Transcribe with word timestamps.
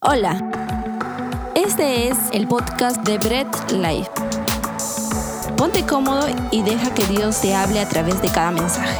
Hola, 0.00 0.38
este 1.56 2.06
es 2.06 2.16
el 2.32 2.46
podcast 2.46 3.02
de 3.02 3.18
Bread 3.18 3.48
Life. 3.72 4.08
Ponte 5.56 5.84
cómodo 5.84 6.28
y 6.52 6.62
deja 6.62 6.94
que 6.94 7.04
Dios 7.06 7.40
te 7.40 7.52
hable 7.52 7.80
a 7.80 7.88
través 7.88 8.22
de 8.22 8.28
cada 8.28 8.52
mensaje. 8.52 8.96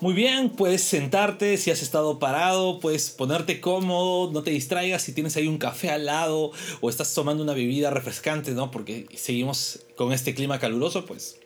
Muy 0.00 0.12
bien, 0.12 0.50
puedes 0.50 0.82
sentarte 0.82 1.56
si 1.56 1.70
has 1.70 1.82
estado 1.82 2.18
parado, 2.18 2.80
puedes 2.80 3.10
ponerte 3.10 3.60
cómodo, 3.60 4.32
no 4.32 4.42
te 4.42 4.50
distraigas 4.50 5.02
si 5.02 5.12
tienes 5.12 5.36
ahí 5.36 5.46
un 5.46 5.58
café 5.58 5.90
al 5.90 6.06
lado 6.06 6.50
o 6.80 6.90
estás 6.90 7.14
tomando 7.14 7.44
una 7.44 7.54
bebida 7.54 7.90
refrescante, 7.90 8.50
¿no? 8.50 8.72
Porque 8.72 9.06
seguimos 9.14 9.86
con 9.94 10.12
este 10.12 10.34
clima 10.34 10.58
caluroso, 10.58 11.06
pues 11.06 11.38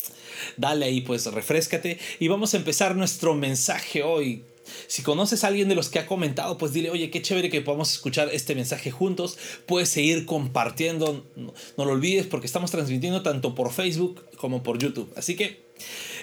dale 0.56 0.86
ahí, 0.86 1.00
pues 1.00 1.26
refrescate. 1.26 1.98
Y 2.18 2.28
vamos 2.28 2.54
a 2.54 2.56
empezar 2.56 2.96
nuestro 2.96 3.34
mensaje 3.34 4.02
hoy. 4.02 4.44
Si 4.86 5.02
conoces 5.02 5.44
a 5.44 5.48
alguien 5.48 5.68
de 5.68 5.74
los 5.74 5.88
que 5.88 5.98
ha 5.98 6.06
comentado, 6.06 6.56
pues 6.56 6.72
dile, 6.72 6.90
oye, 6.90 7.10
qué 7.10 7.20
chévere 7.20 7.50
que 7.50 7.60
podamos 7.60 7.92
escuchar 7.92 8.28
este 8.32 8.54
mensaje 8.54 8.90
juntos. 8.90 9.38
Puedes 9.66 9.88
seguir 9.88 10.24
compartiendo, 10.24 11.24
no, 11.36 11.52
lo 11.76 11.92
olvides 11.92 12.26
porque 12.26 12.46
estamos 12.46 12.70
transmitiendo 12.70 13.22
tanto 13.22 13.54
por 13.54 13.72
Facebook 13.72 14.24
como 14.36 14.62
por 14.62 14.78
YouTube. 14.78 15.12
Así 15.16 15.36
que... 15.36 15.62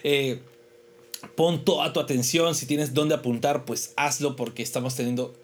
Eh, 0.03 0.39
pon 1.36 1.66
toda 1.66 1.91
tu 1.91 1.99
atención, 1.99 2.55
si 2.55 2.66
tienes 2.66 2.94
dónde 2.94 3.16
apuntar, 3.16 3.66
pues 3.66 3.91
hazlo 3.97 4.38
porque 4.38 4.63
estamos 4.63 4.95
teniendo 4.95 5.36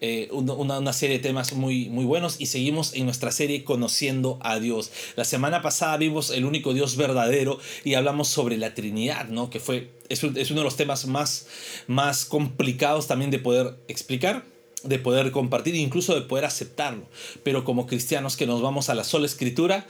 eh, 0.00 0.28
una, 0.32 0.92
serie 0.92 1.18
de 1.18 1.22
temas 1.22 1.52
muy, 1.52 1.88
muy 1.88 2.04
buenos 2.04 2.36
y 2.40 2.46
seguimos 2.46 2.94
en 2.94 3.04
nuestra 3.04 3.32
serie 3.32 3.64
Conociendo 3.64 4.38
a 4.42 4.58
Dios. 4.58 4.90
La 5.16 5.24
semana 5.24 5.62
pasada 5.62 5.96
vimos 5.96 6.30
el 6.30 6.44
único 6.44 6.74
Dios 6.74 6.96
verdadero 6.96 7.58
y 7.84 7.94
hablamos 7.94 8.28
sobre 8.28 8.56
la 8.56 8.74
Trinidad, 8.74 9.28
¿no? 9.28 9.50
Que 9.50 9.60
fue, 9.60 9.90
es, 10.08 10.22
uno 10.22 10.32
de 10.60 10.64
los 10.64 10.76
temas 10.76 11.06
más, 11.06 11.46
más 11.86 12.24
complicados 12.24 13.06
también 13.06 13.30
de 13.30 13.38
poder 13.38 13.76
explicar 13.88 14.44
de 14.82 14.98
poder 14.98 15.30
compartir 15.30 15.74
incluso 15.74 16.14
de 16.14 16.22
poder 16.22 16.46
aceptarlo. 16.46 17.06
Pero 17.42 17.64
como 17.64 17.86
cristianos 17.86 18.38
que 18.38 18.46
nos 18.46 18.62
vamos 18.62 18.88
a 18.88 18.94
la 18.94 19.04
sola 19.04 19.26
escritura, 19.26 19.86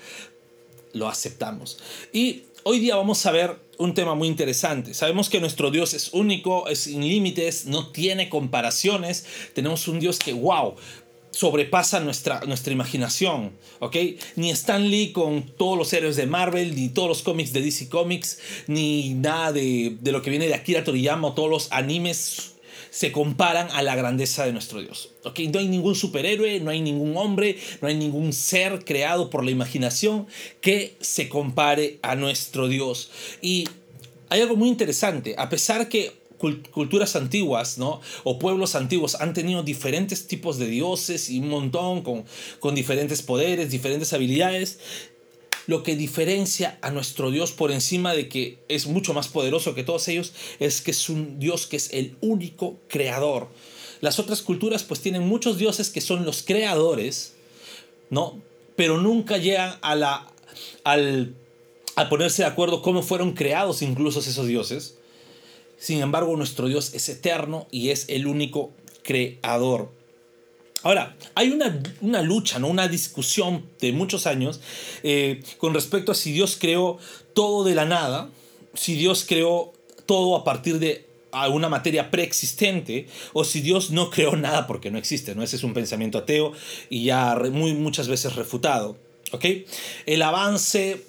lo 0.92 1.08
aceptamos. 1.08 1.78
Y 2.12 2.44
hoy 2.64 2.78
día 2.78 2.96
vamos 2.96 3.24
a 3.26 3.32
ver 3.32 3.56
un 3.78 3.94
tema 3.94 4.14
muy 4.14 4.28
interesante. 4.28 4.94
Sabemos 4.94 5.30
que 5.30 5.40
nuestro 5.40 5.70
Dios 5.70 5.94
es 5.94 6.12
único, 6.12 6.68
es 6.68 6.80
sin 6.80 7.00
límites, 7.00 7.66
no 7.66 7.88
tiene 7.88 8.28
comparaciones. 8.28 9.24
Tenemos 9.54 9.88
un 9.88 10.00
Dios 10.00 10.18
que, 10.18 10.32
wow, 10.32 10.74
sobrepasa 11.30 12.00
nuestra, 12.00 12.40
nuestra 12.46 12.72
imaginación, 12.72 13.52
¿ok? 13.78 13.96
Ni 14.36 14.50
Stan 14.50 14.88
Lee 14.90 15.12
con 15.12 15.42
todos 15.42 15.78
los 15.78 15.92
héroes 15.92 16.16
de 16.16 16.26
Marvel, 16.26 16.74
ni 16.74 16.88
todos 16.88 17.08
los 17.08 17.22
cómics 17.22 17.52
de 17.52 17.62
DC 17.62 17.88
Comics, 17.88 18.38
ni 18.66 19.14
nada 19.14 19.52
de, 19.52 19.96
de 20.00 20.12
lo 20.12 20.22
que 20.22 20.30
viene 20.30 20.46
de 20.46 20.54
Akira 20.54 20.84
Toriyama 20.84 21.34
todos 21.34 21.50
los 21.50 21.72
animes 21.72 22.56
se 22.90 23.12
comparan 23.12 23.68
a 23.72 23.82
la 23.82 23.96
grandeza 23.96 24.44
de 24.44 24.52
nuestro 24.52 24.80
Dios. 24.80 25.10
No 25.24 25.58
hay 25.58 25.68
ningún 25.68 25.94
superhéroe, 25.94 26.60
no 26.60 26.70
hay 26.70 26.80
ningún 26.80 27.16
hombre, 27.16 27.56
no 27.80 27.88
hay 27.88 27.94
ningún 27.94 28.32
ser 28.32 28.84
creado 28.84 29.30
por 29.30 29.44
la 29.44 29.50
imaginación 29.50 30.26
que 30.60 30.96
se 31.00 31.28
compare 31.28 31.98
a 32.02 32.16
nuestro 32.16 32.68
Dios. 32.68 33.10
Y 33.40 33.68
hay 34.28 34.40
algo 34.42 34.56
muy 34.56 34.68
interesante, 34.68 35.34
a 35.38 35.48
pesar 35.48 35.88
que 35.88 36.20
culturas 36.72 37.16
antiguas, 37.16 37.76
¿no? 37.76 38.00
O 38.24 38.38
pueblos 38.38 38.74
antiguos 38.74 39.16
han 39.16 39.34
tenido 39.34 39.62
diferentes 39.62 40.26
tipos 40.26 40.58
de 40.58 40.68
dioses 40.68 41.28
y 41.28 41.38
un 41.38 41.50
montón 41.50 42.02
con, 42.02 42.24
con 42.60 42.74
diferentes 42.74 43.20
poderes, 43.20 43.70
diferentes 43.70 44.12
habilidades 44.14 44.78
lo 45.66 45.82
que 45.82 45.96
diferencia 45.96 46.78
a 46.82 46.90
nuestro 46.90 47.30
Dios 47.30 47.52
por 47.52 47.70
encima 47.70 48.14
de 48.14 48.28
que 48.28 48.58
es 48.68 48.86
mucho 48.86 49.14
más 49.14 49.28
poderoso 49.28 49.74
que 49.74 49.84
todos 49.84 50.08
ellos 50.08 50.32
es 50.58 50.80
que 50.80 50.90
es 50.90 51.08
un 51.08 51.38
Dios 51.38 51.66
que 51.66 51.76
es 51.76 51.92
el 51.92 52.16
único 52.20 52.78
creador. 52.88 53.48
Las 54.00 54.18
otras 54.18 54.42
culturas 54.42 54.82
pues 54.84 55.00
tienen 55.00 55.26
muchos 55.26 55.58
dioses 55.58 55.90
que 55.90 56.00
son 56.00 56.24
los 56.24 56.42
creadores, 56.42 57.34
¿no? 58.08 58.40
Pero 58.76 58.98
nunca 58.98 59.36
llegan 59.36 59.78
a 59.82 59.94
la 59.94 60.26
al 60.84 61.34
a 61.96 62.08
ponerse 62.08 62.42
de 62.42 62.48
acuerdo 62.48 62.82
cómo 62.82 63.02
fueron 63.02 63.32
creados 63.32 63.82
incluso 63.82 64.20
esos 64.20 64.46
dioses. 64.46 64.96
Sin 65.78 66.00
embargo, 66.00 66.36
nuestro 66.36 66.68
Dios 66.68 66.94
es 66.94 67.08
eterno 67.08 67.66
y 67.70 67.90
es 67.90 68.06
el 68.08 68.26
único 68.26 68.70
creador. 69.02 69.90
Ahora, 70.82 71.16
hay 71.34 71.50
una, 71.50 72.22
lucha, 72.22 72.58
¿no? 72.58 72.68
una 72.68 72.88
discusión 72.88 73.66
de 73.80 73.92
muchos 73.92 74.26
años 74.26 74.60
eh, 75.02 75.42
con 75.58 75.74
respecto 75.74 76.12
a 76.12 76.14
si 76.14 76.32
Dios 76.32 76.56
creó 76.58 76.98
todo 77.34 77.64
de 77.64 77.74
la 77.74 77.84
nada, 77.84 78.30
si 78.74 78.94
Dios 78.94 79.26
creó 79.28 79.72
todo 80.06 80.36
a 80.36 80.44
partir 80.44 80.78
de 80.78 81.06
alguna 81.32 81.68
materia 81.68 82.10
preexistente 82.10 83.06
o 83.32 83.44
si 83.44 83.60
Dios 83.60 83.90
no 83.90 84.10
creó 84.10 84.36
nada 84.36 84.66
porque 84.66 84.90
no 84.90 84.98
existe, 84.98 85.34
¿no? 85.34 85.42
Ese 85.42 85.56
es 85.56 85.64
un 85.64 85.74
pensamiento 85.74 86.18
ateo 86.18 86.52
y 86.88 87.04
ya 87.04 87.36
muy, 87.52 87.74
muchas 87.74 88.08
veces 88.08 88.34
refutado. 88.34 88.96
El 90.06 90.22
avance 90.22 91.04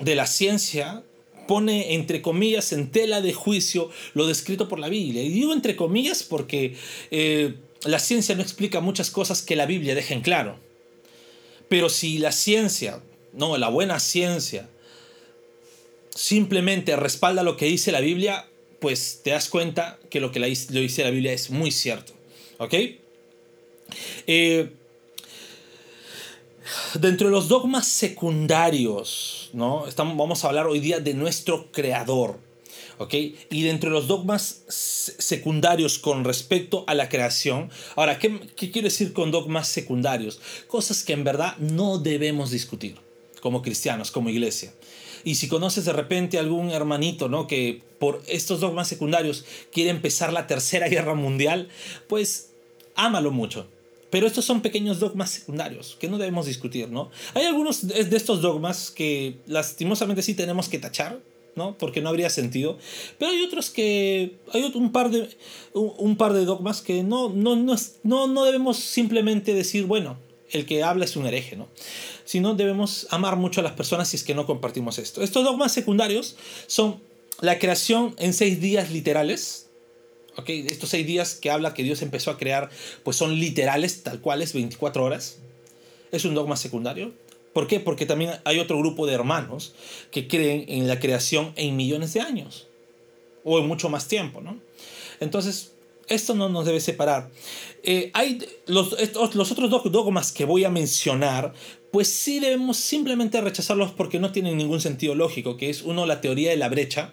de 0.00 0.14
la 0.14 0.26
ciencia 0.26 1.02
pone 1.48 1.94
entre 1.94 2.22
comillas 2.22 2.72
en 2.72 2.90
tela 2.90 3.20
de 3.20 3.32
juicio 3.32 3.90
lo 4.14 4.26
descrito 4.26 4.68
por 4.68 4.78
la 4.78 4.88
Biblia. 4.88 5.22
Y 5.22 5.30
digo 5.30 5.52
entre 5.52 5.76
comillas 5.76 6.22
porque... 6.22 6.76
Eh, 7.10 7.54
la 7.84 7.98
ciencia 7.98 8.34
no 8.34 8.42
explica 8.42 8.80
muchas 8.80 9.10
cosas 9.10 9.42
que 9.42 9.56
la 9.56 9.66
Biblia 9.66 9.94
deja 9.94 10.14
en 10.14 10.22
claro. 10.22 10.58
Pero 11.68 11.88
si 11.88 12.18
la 12.18 12.32
ciencia, 12.32 13.00
no, 13.32 13.56
la 13.56 13.68
buena 13.68 14.00
ciencia, 14.00 14.68
simplemente 16.14 16.96
respalda 16.96 17.42
lo 17.42 17.56
que 17.56 17.66
dice 17.66 17.92
la 17.92 18.00
Biblia, 18.00 18.46
pues 18.80 19.20
te 19.22 19.30
das 19.30 19.48
cuenta 19.48 19.98
que 20.10 20.20
lo 20.20 20.30
que 20.30 20.40
lo 20.40 20.46
dice 20.46 21.04
la 21.04 21.10
Biblia 21.10 21.32
es 21.32 21.50
muy 21.50 21.70
cierto. 21.70 22.12
¿Ok? 22.58 22.74
Eh, 24.26 24.70
dentro 27.00 27.28
de 27.28 27.32
los 27.32 27.48
dogmas 27.48 27.86
secundarios, 27.88 29.50
¿no? 29.52 29.86
Estamos, 29.86 30.16
vamos 30.16 30.44
a 30.44 30.48
hablar 30.48 30.66
hoy 30.66 30.80
día 30.80 31.00
de 31.00 31.14
nuestro 31.14 31.70
creador. 31.72 32.38
Y 33.10 33.62
dentro 33.62 33.90
de 33.90 33.94
los 33.94 34.06
dogmas 34.06 34.64
secundarios 34.68 35.98
con 35.98 36.24
respecto 36.24 36.84
a 36.86 36.94
la 36.94 37.08
creación, 37.08 37.70
ahora, 37.96 38.18
¿qué, 38.18 38.40
¿qué 38.56 38.70
quiero 38.70 38.86
decir 38.86 39.12
con 39.12 39.30
dogmas 39.30 39.68
secundarios? 39.68 40.40
Cosas 40.68 41.02
que 41.02 41.12
en 41.12 41.24
verdad 41.24 41.56
no 41.58 41.98
debemos 41.98 42.50
discutir 42.50 42.96
como 43.40 43.62
cristianos, 43.62 44.10
como 44.10 44.30
iglesia. 44.30 44.72
Y 45.24 45.34
si 45.36 45.48
conoces 45.48 45.84
de 45.84 45.92
repente 45.92 46.38
algún 46.38 46.70
hermanito, 46.70 47.28
¿no? 47.28 47.46
Que 47.46 47.82
por 47.98 48.22
estos 48.26 48.60
dogmas 48.60 48.88
secundarios 48.88 49.44
quiere 49.72 49.90
empezar 49.90 50.32
la 50.32 50.46
tercera 50.46 50.88
guerra 50.94 51.14
mundial, 51.14 51.68
pues 52.08 52.50
ámalo 52.94 53.30
mucho. 53.30 53.66
Pero 54.10 54.26
estos 54.26 54.44
son 54.44 54.60
pequeños 54.60 55.00
dogmas 55.00 55.30
secundarios 55.30 55.96
que 55.98 56.08
no 56.08 56.18
debemos 56.18 56.46
discutir, 56.46 56.88
¿no? 56.88 57.10
Hay 57.34 57.44
algunos 57.46 57.88
de 57.88 58.16
estos 58.16 58.42
dogmas 58.42 58.90
que 58.90 59.38
lastimosamente 59.46 60.22
sí 60.22 60.34
tenemos 60.34 60.68
que 60.68 60.78
tachar, 60.78 61.20
¿no? 61.56 61.76
Porque 61.78 62.00
no 62.00 62.08
habría 62.08 62.30
sentido. 62.30 62.78
Pero 63.18 63.30
hay 63.30 63.42
otros 63.42 63.70
que. 63.70 64.36
Hay 64.52 64.70
un 64.74 64.92
par 64.92 65.10
de, 65.10 65.28
un, 65.72 66.16
par 66.16 66.32
de 66.32 66.44
dogmas 66.44 66.82
que 66.82 67.02
no, 67.02 67.30
no, 67.30 67.56
no, 67.56 67.76
no, 68.02 68.26
no 68.26 68.44
debemos 68.44 68.78
simplemente 68.78 69.54
decir, 69.54 69.84
bueno, 69.84 70.18
el 70.50 70.66
que 70.66 70.82
habla 70.82 71.04
es 71.04 71.16
un 71.16 71.26
hereje, 71.26 71.56
¿no? 71.56 71.68
Sino 72.24 72.54
debemos 72.54 73.06
amar 73.10 73.36
mucho 73.36 73.60
a 73.60 73.64
las 73.64 73.72
personas 73.72 74.08
si 74.08 74.16
es 74.16 74.24
que 74.24 74.34
no 74.34 74.46
compartimos 74.46 74.98
esto. 74.98 75.22
Estos 75.22 75.44
dogmas 75.44 75.72
secundarios 75.72 76.36
son 76.66 77.00
la 77.40 77.58
creación 77.58 78.14
en 78.18 78.32
seis 78.32 78.60
días 78.60 78.90
literales. 78.90 79.70
¿ok? 80.36 80.48
Estos 80.48 80.90
seis 80.90 81.06
días 81.06 81.34
que 81.34 81.50
habla 81.50 81.74
que 81.74 81.82
Dios 81.82 82.02
empezó 82.02 82.30
a 82.30 82.38
crear, 82.38 82.70
pues 83.02 83.16
son 83.16 83.38
literales, 83.38 84.02
tal 84.02 84.20
cuales, 84.20 84.52
24 84.52 85.04
horas. 85.04 85.38
Es 86.12 86.24
un 86.24 86.34
dogma 86.34 86.56
secundario. 86.56 87.12
¿Por 87.54 87.68
qué? 87.68 87.80
Porque 87.80 88.04
también 88.04 88.32
hay 88.44 88.58
otro 88.58 88.76
grupo 88.78 89.06
de 89.06 89.14
hermanos 89.14 89.74
que 90.10 90.28
creen 90.28 90.64
en 90.68 90.88
la 90.88 90.98
creación 90.98 91.52
en 91.56 91.76
millones 91.76 92.12
de 92.12 92.20
años 92.20 92.66
o 93.44 93.58
en 93.58 93.66
mucho 93.66 93.88
más 93.88 94.08
tiempo, 94.08 94.40
¿no? 94.40 94.58
Entonces, 95.20 95.72
esto 96.08 96.34
no 96.34 96.48
nos 96.48 96.66
debe 96.66 96.80
separar. 96.80 97.30
Eh, 97.82 98.10
hay 98.12 98.44
los, 98.66 98.96
los 99.34 99.52
otros 99.52 99.70
dos 99.70 99.92
dogmas 99.92 100.32
que 100.32 100.44
voy 100.44 100.64
a 100.64 100.70
mencionar, 100.70 101.54
pues 101.92 102.08
sí 102.08 102.40
debemos 102.40 102.76
simplemente 102.76 103.40
rechazarlos 103.40 103.92
porque 103.92 104.18
no 104.18 104.32
tienen 104.32 104.56
ningún 104.56 104.80
sentido 104.80 105.14
lógico, 105.14 105.56
que 105.56 105.70
es 105.70 105.82
uno 105.82 106.06
la 106.06 106.20
teoría 106.20 106.50
de 106.50 106.56
la 106.56 106.68
brecha, 106.68 107.12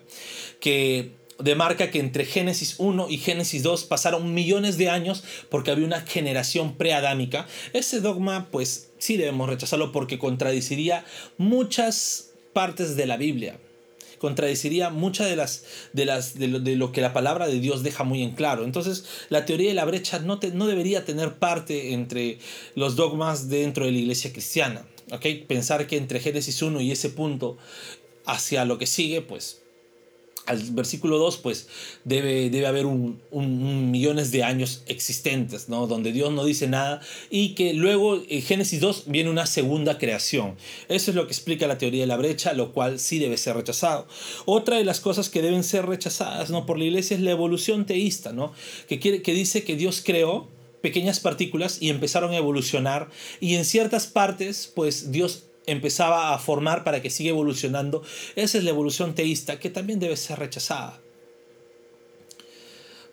que 0.60 1.12
demarca 1.44 1.92
que 1.92 2.00
entre 2.00 2.26
Génesis 2.26 2.76
1 2.78 3.08
y 3.10 3.18
Génesis 3.18 3.64
2 3.64 3.84
pasaron 3.86 4.34
millones 4.34 4.78
de 4.78 4.90
años 4.90 5.24
porque 5.50 5.72
había 5.72 5.86
una 5.86 6.02
generación 6.02 6.76
preadámica. 6.76 7.48
Ese 7.74 8.02
dogma, 8.02 8.48
pues 8.52 8.92
sí 8.98 9.18
debemos 9.18 9.50
rechazarlo 9.50 9.92
porque 9.92 10.20
contradiciría 10.20 11.06
muchas 11.38 12.32
partes 12.54 12.96
de 12.96 13.06
la 13.06 13.18
Biblia. 13.18 13.60
Contradiciría 14.20 14.92
muchas 14.92 15.30
de 15.30 15.36
las, 15.36 15.64
de 15.94 16.06
las 16.06 16.38
de 16.38 16.48
lo, 16.48 16.92
que 16.92 17.02
la 17.02 17.12
palabra 17.12 17.48
de 17.48 17.60
Dios 17.60 17.82
deja 17.82 18.04
muy 18.04 18.22
en 18.22 18.36
claro. 18.36 18.64
Entonces, 18.64 19.06
la 19.30 19.46
teoría 19.46 19.70
de 19.70 19.74
la 19.74 19.86
brecha 19.86 20.20
no, 20.20 20.40
no 20.54 20.68
debería 20.68 21.06
tener 21.06 21.40
parte 21.40 21.94
entre 21.94 22.38
los 22.76 22.96
dogmas 22.96 23.50
dentro 23.50 23.86
de 23.86 23.92
la 23.92 23.98
iglesia 23.98 24.32
cristiana. 24.32 24.86
¿okay? 25.12 25.44
Pensar 25.46 25.88
que 25.88 25.98
entre 25.98 26.20
Génesis 26.20 26.62
1 26.62 26.82
y 26.82 26.92
ese 26.92 27.10
punto 27.10 27.58
hacia 28.26 28.64
lo 28.66 28.78
que 28.78 28.86
sigue, 28.86 29.22
pues 29.22 29.61
al 30.46 30.60
versículo 30.72 31.18
2, 31.18 31.38
pues 31.38 31.68
debe, 32.04 32.50
debe 32.50 32.68
haber 32.68 32.86
un, 32.86 33.22
millones 33.92 34.32
de 34.32 34.44
años 34.44 34.84
existentes, 34.88 35.70
¿no? 35.70 35.88
Donde 35.88 36.12
Dios 36.12 36.32
no 36.32 36.44
dice 36.44 36.68
nada 36.68 37.02
y 37.30 37.54
que 37.54 37.74
luego 37.74 38.22
en 38.28 38.42
Génesis 38.42 38.80
2 38.80 39.04
viene 39.08 39.30
una 39.30 39.46
segunda 39.46 39.98
creación. 39.98 40.56
Eso 40.90 41.12
es 41.12 41.16
lo 41.16 41.28
que 41.28 41.34
explica 41.34 41.68
la 41.68 41.78
teoría 41.78 42.02
de 42.02 42.08
la 42.08 42.18
brecha, 42.18 42.54
lo 42.54 42.74
cual 42.74 43.00
sí 43.00 43.20
debe 43.20 43.38
ser 43.38 43.56
rechazado. 43.56 44.08
Otra 44.46 44.78
de 44.78 44.86
las 44.86 45.00
cosas 45.00 45.30
que 45.30 45.42
deben 45.42 45.64
ser 45.64 45.86
rechazadas, 45.86 46.50
¿no? 46.50 46.66
Por 46.66 46.78
la 46.78 46.86
iglesia 46.86 47.16
es 47.16 47.22
la 47.22 47.32
evolución 47.32 47.86
teísta, 47.86 48.34
¿no? 48.34 48.54
Que, 48.88 49.00
quiere, 49.00 49.22
que 49.22 49.34
dice 49.34 49.64
que 49.64 49.76
Dios 49.76 50.02
creó 50.04 50.50
pequeñas 50.82 51.20
partículas 51.20 51.78
y 51.80 51.90
empezaron 51.90 52.32
a 52.32 52.38
evolucionar 52.38 53.10
y 53.40 53.56
en 53.56 53.66
ciertas 53.66 54.08
partes, 54.08 54.72
pues 54.74 55.12
Dios 55.12 55.44
empezaba 55.66 56.34
a 56.34 56.40
formar 56.40 56.84
para 56.84 57.02
que 57.02 57.10
siga 57.10 57.30
evolucionando. 57.30 58.04
Esa 58.36 58.58
es 58.58 58.64
la 58.64 58.72
evolución 58.72 59.16
teísta 59.16 59.60
que 59.60 59.70
también 59.70 60.00
debe 60.00 60.18
ser 60.18 60.40
rechazada. 60.40 61.00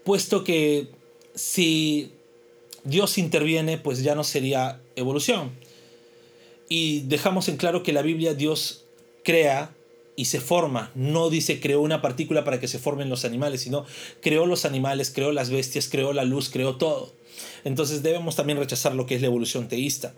Puesto 0.04 0.44
que 0.44 0.88
si 1.34 2.12
Dios 2.84 3.18
interviene, 3.18 3.78
pues 3.78 4.02
ya 4.02 4.14
no 4.14 4.24
sería 4.24 4.80
evolución. 4.96 5.52
Y 6.68 7.00
dejamos 7.00 7.48
en 7.48 7.56
claro 7.56 7.82
que 7.82 7.92
la 7.92 8.02
Biblia 8.02 8.34
Dios 8.34 8.84
crea 9.24 9.74
y 10.16 10.26
se 10.26 10.40
forma. 10.40 10.90
No 10.94 11.30
dice 11.30 11.60
creó 11.60 11.80
una 11.80 12.02
partícula 12.02 12.44
para 12.44 12.58
que 12.60 12.68
se 12.68 12.78
formen 12.78 13.08
los 13.08 13.24
animales, 13.24 13.62
sino 13.62 13.86
creó 14.20 14.46
los 14.46 14.64
animales, 14.64 15.10
creó 15.10 15.32
las 15.32 15.50
bestias, 15.50 15.88
creó 15.88 16.12
la 16.12 16.24
luz, 16.24 16.50
creó 16.50 16.76
todo. 16.76 17.12
Entonces 17.64 18.02
debemos 18.02 18.36
también 18.36 18.58
rechazar 18.58 18.94
lo 18.94 19.06
que 19.06 19.14
es 19.14 19.20
la 19.20 19.28
evolución 19.28 19.68
teísta. 19.68 20.14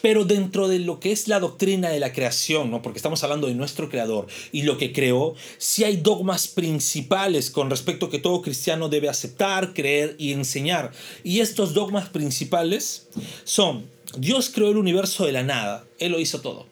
Pero 0.00 0.24
dentro 0.24 0.68
de 0.68 0.78
lo 0.78 1.00
que 1.00 1.10
es 1.10 1.26
la 1.28 1.40
doctrina 1.40 1.90
de 1.90 1.98
la 1.98 2.12
creación, 2.12 2.70
¿no? 2.70 2.82
porque 2.82 2.98
estamos 2.98 3.22
hablando 3.24 3.48
de 3.48 3.54
nuestro 3.54 3.88
creador 3.88 4.26
y 4.52 4.62
lo 4.62 4.78
que 4.78 4.92
creó, 4.92 5.34
sí 5.58 5.84
hay 5.84 5.96
dogmas 5.96 6.46
principales 6.48 7.50
con 7.50 7.68
respecto 7.68 8.06
a 8.06 8.10
que 8.10 8.18
todo 8.18 8.42
cristiano 8.42 8.88
debe 8.88 9.08
aceptar, 9.08 9.74
creer 9.74 10.14
y 10.18 10.32
enseñar. 10.32 10.92
Y 11.24 11.40
estos 11.40 11.74
dogmas 11.74 12.08
principales 12.10 13.08
son, 13.44 13.86
Dios 14.16 14.50
creó 14.54 14.70
el 14.70 14.76
universo 14.76 15.26
de 15.26 15.32
la 15.32 15.42
nada, 15.42 15.84
Él 15.98 16.12
lo 16.12 16.20
hizo 16.20 16.40
todo. 16.40 16.66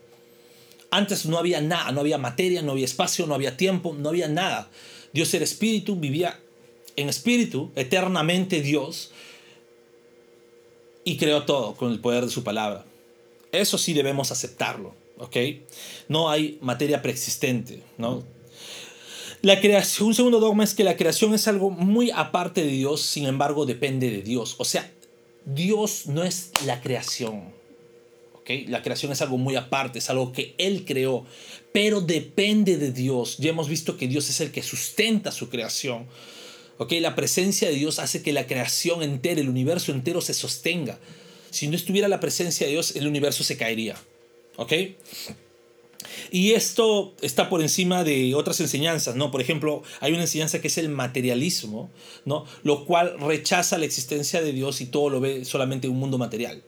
Antes 0.90 1.26
no 1.26 1.38
había 1.38 1.60
nada, 1.60 1.90
no 1.92 2.00
había 2.00 2.18
materia, 2.18 2.62
no 2.62 2.72
había 2.72 2.84
espacio, 2.84 3.26
no 3.26 3.34
había 3.34 3.56
tiempo, 3.56 3.94
no 3.98 4.08
había 4.08 4.28
nada. 4.28 4.70
Dios 5.12 5.34
era 5.34 5.44
espíritu, 5.44 5.96
vivía 5.96 6.38
en 6.96 7.08
espíritu, 7.08 7.70
eternamente 7.76 8.62
Dios, 8.62 9.10
y 11.04 11.16
creó 11.18 11.44
todo 11.44 11.74
con 11.74 11.92
el 11.92 12.00
poder 12.00 12.24
de 12.24 12.30
su 12.30 12.42
palabra. 12.42 12.84
Eso 13.60 13.78
sí 13.78 13.92
debemos 13.92 14.32
aceptarlo, 14.32 14.94
¿ok? 15.18 15.36
No 16.08 16.30
hay 16.30 16.58
materia 16.60 17.02
preexistente, 17.02 17.82
¿no? 17.98 18.24
La 19.42 19.60
creación, 19.60 20.08
un 20.08 20.14
segundo 20.14 20.40
dogma 20.40 20.64
es 20.64 20.74
que 20.74 20.84
la 20.84 20.96
creación 20.96 21.34
es 21.34 21.46
algo 21.46 21.70
muy 21.70 22.10
aparte 22.10 22.64
de 22.64 22.70
Dios, 22.70 23.02
sin 23.02 23.26
embargo 23.26 23.66
depende 23.66 24.10
de 24.10 24.22
Dios. 24.22 24.56
O 24.58 24.64
sea, 24.64 24.90
Dios 25.44 26.06
no 26.06 26.24
es 26.24 26.50
la 26.64 26.80
creación. 26.80 27.44
¿ok? 28.34 28.50
La 28.68 28.82
creación 28.82 29.12
es 29.12 29.22
algo 29.22 29.38
muy 29.38 29.54
aparte, 29.56 29.98
es 29.98 30.10
algo 30.10 30.32
que 30.32 30.54
Él 30.58 30.84
creó, 30.84 31.24
pero 31.72 32.00
depende 32.00 32.76
de 32.76 32.90
Dios. 32.90 33.36
Ya 33.38 33.50
hemos 33.50 33.68
visto 33.68 33.96
que 33.96 34.08
Dios 34.08 34.28
es 34.30 34.40
el 34.40 34.50
que 34.50 34.62
sustenta 34.62 35.30
su 35.30 35.48
creación. 35.48 36.06
¿ok? 36.78 36.92
La 37.00 37.14
presencia 37.14 37.68
de 37.68 37.74
Dios 37.74 37.98
hace 37.98 38.22
que 38.22 38.32
la 38.32 38.46
creación 38.46 39.02
entera, 39.02 39.40
el 39.40 39.48
universo 39.48 39.92
entero 39.92 40.20
se 40.20 40.34
sostenga. 40.34 40.98
Si 41.56 41.68
no 41.68 41.74
estuviera 41.74 42.06
la 42.06 42.20
presencia 42.20 42.66
de 42.66 42.74
Dios, 42.74 42.96
el 42.96 43.06
universo 43.06 43.42
se 43.42 43.56
caería. 43.56 43.96
¿Ok? 44.56 44.72
Y 46.30 46.52
esto 46.52 47.14
está 47.22 47.48
por 47.48 47.62
encima 47.62 48.04
de 48.04 48.34
otras 48.34 48.60
enseñanzas, 48.60 49.16
¿no? 49.16 49.30
Por 49.30 49.40
ejemplo, 49.40 49.82
hay 50.00 50.12
una 50.12 50.22
enseñanza 50.22 50.60
que 50.60 50.68
es 50.68 50.76
el 50.76 50.90
materialismo, 50.90 51.90
¿no? 52.26 52.44
Lo 52.62 52.84
cual 52.84 53.18
rechaza 53.18 53.78
la 53.78 53.86
existencia 53.86 54.42
de 54.42 54.52
Dios 54.52 54.82
y 54.82 54.86
todo 54.86 55.08
lo 55.08 55.20
ve 55.20 55.46
solamente 55.46 55.86
en 55.86 55.94
un 55.94 55.98
mundo 55.98 56.18
material. 56.18 56.62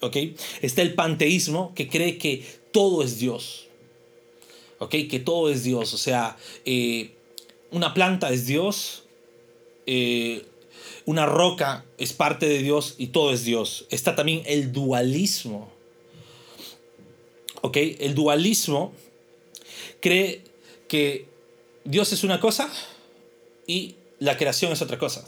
¿Ok? 0.00 0.16
Está 0.60 0.82
el 0.82 0.94
panteísmo 0.94 1.72
que 1.76 1.88
cree 1.88 2.18
que 2.18 2.44
todo 2.72 3.04
es 3.04 3.20
Dios. 3.20 3.68
¿Ok? 4.80 4.90
Que 5.08 5.20
todo 5.20 5.50
es 5.50 5.62
Dios. 5.62 5.94
O 5.94 5.98
sea, 5.98 6.36
eh, 6.64 7.12
una 7.70 7.94
planta 7.94 8.30
es 8.32 8.44
Dios, 8.44 9.04
eh, 9.86 10.44
una 11.08 11.24
roca 11.24 11.86
es 11.96 12.12
parte 12.12 12.46
de 12.46 12.58
Dios 12.58 12.94
y 12.98 13.06
todo 13.06 13.32
es 13.32 13.42
Dios. 13.42 13.86
Está 13.88 14.14
también 14.14 14.42
el 14.44 14.72
dualismo. 14.74 15.72
¿Ok? 17.62 17.78
El 17.78 18.14
dualismo 18.14 18.92
cree 20.00 20.42
que 20.86 21.24
Dios 21.84 22.12
es 22.12 22.24
una 22.24 22.40
cosa 22.40 22.70
y 23.66 23.94
la 24.18 24.36
creación 24.36 24.70
es 24.70 24.82
otra 24.82 24.98
cosa. 24.98 25.26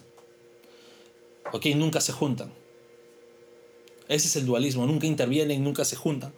¿Ok? 1.51 1.65
Nunca 1.77 2.03
se 2.03 2.13
juntan. 2.13 2.53
Ese 4.07 4.29
es 4.29 4.37
el 4.37 4.45
dualismo, 4.45 4.85
nunca 4.85 5.07
intervienen, 5.07 5.65
nunca 5.65 5.87
se 5.87 5.97
juntan. 5.97 6.35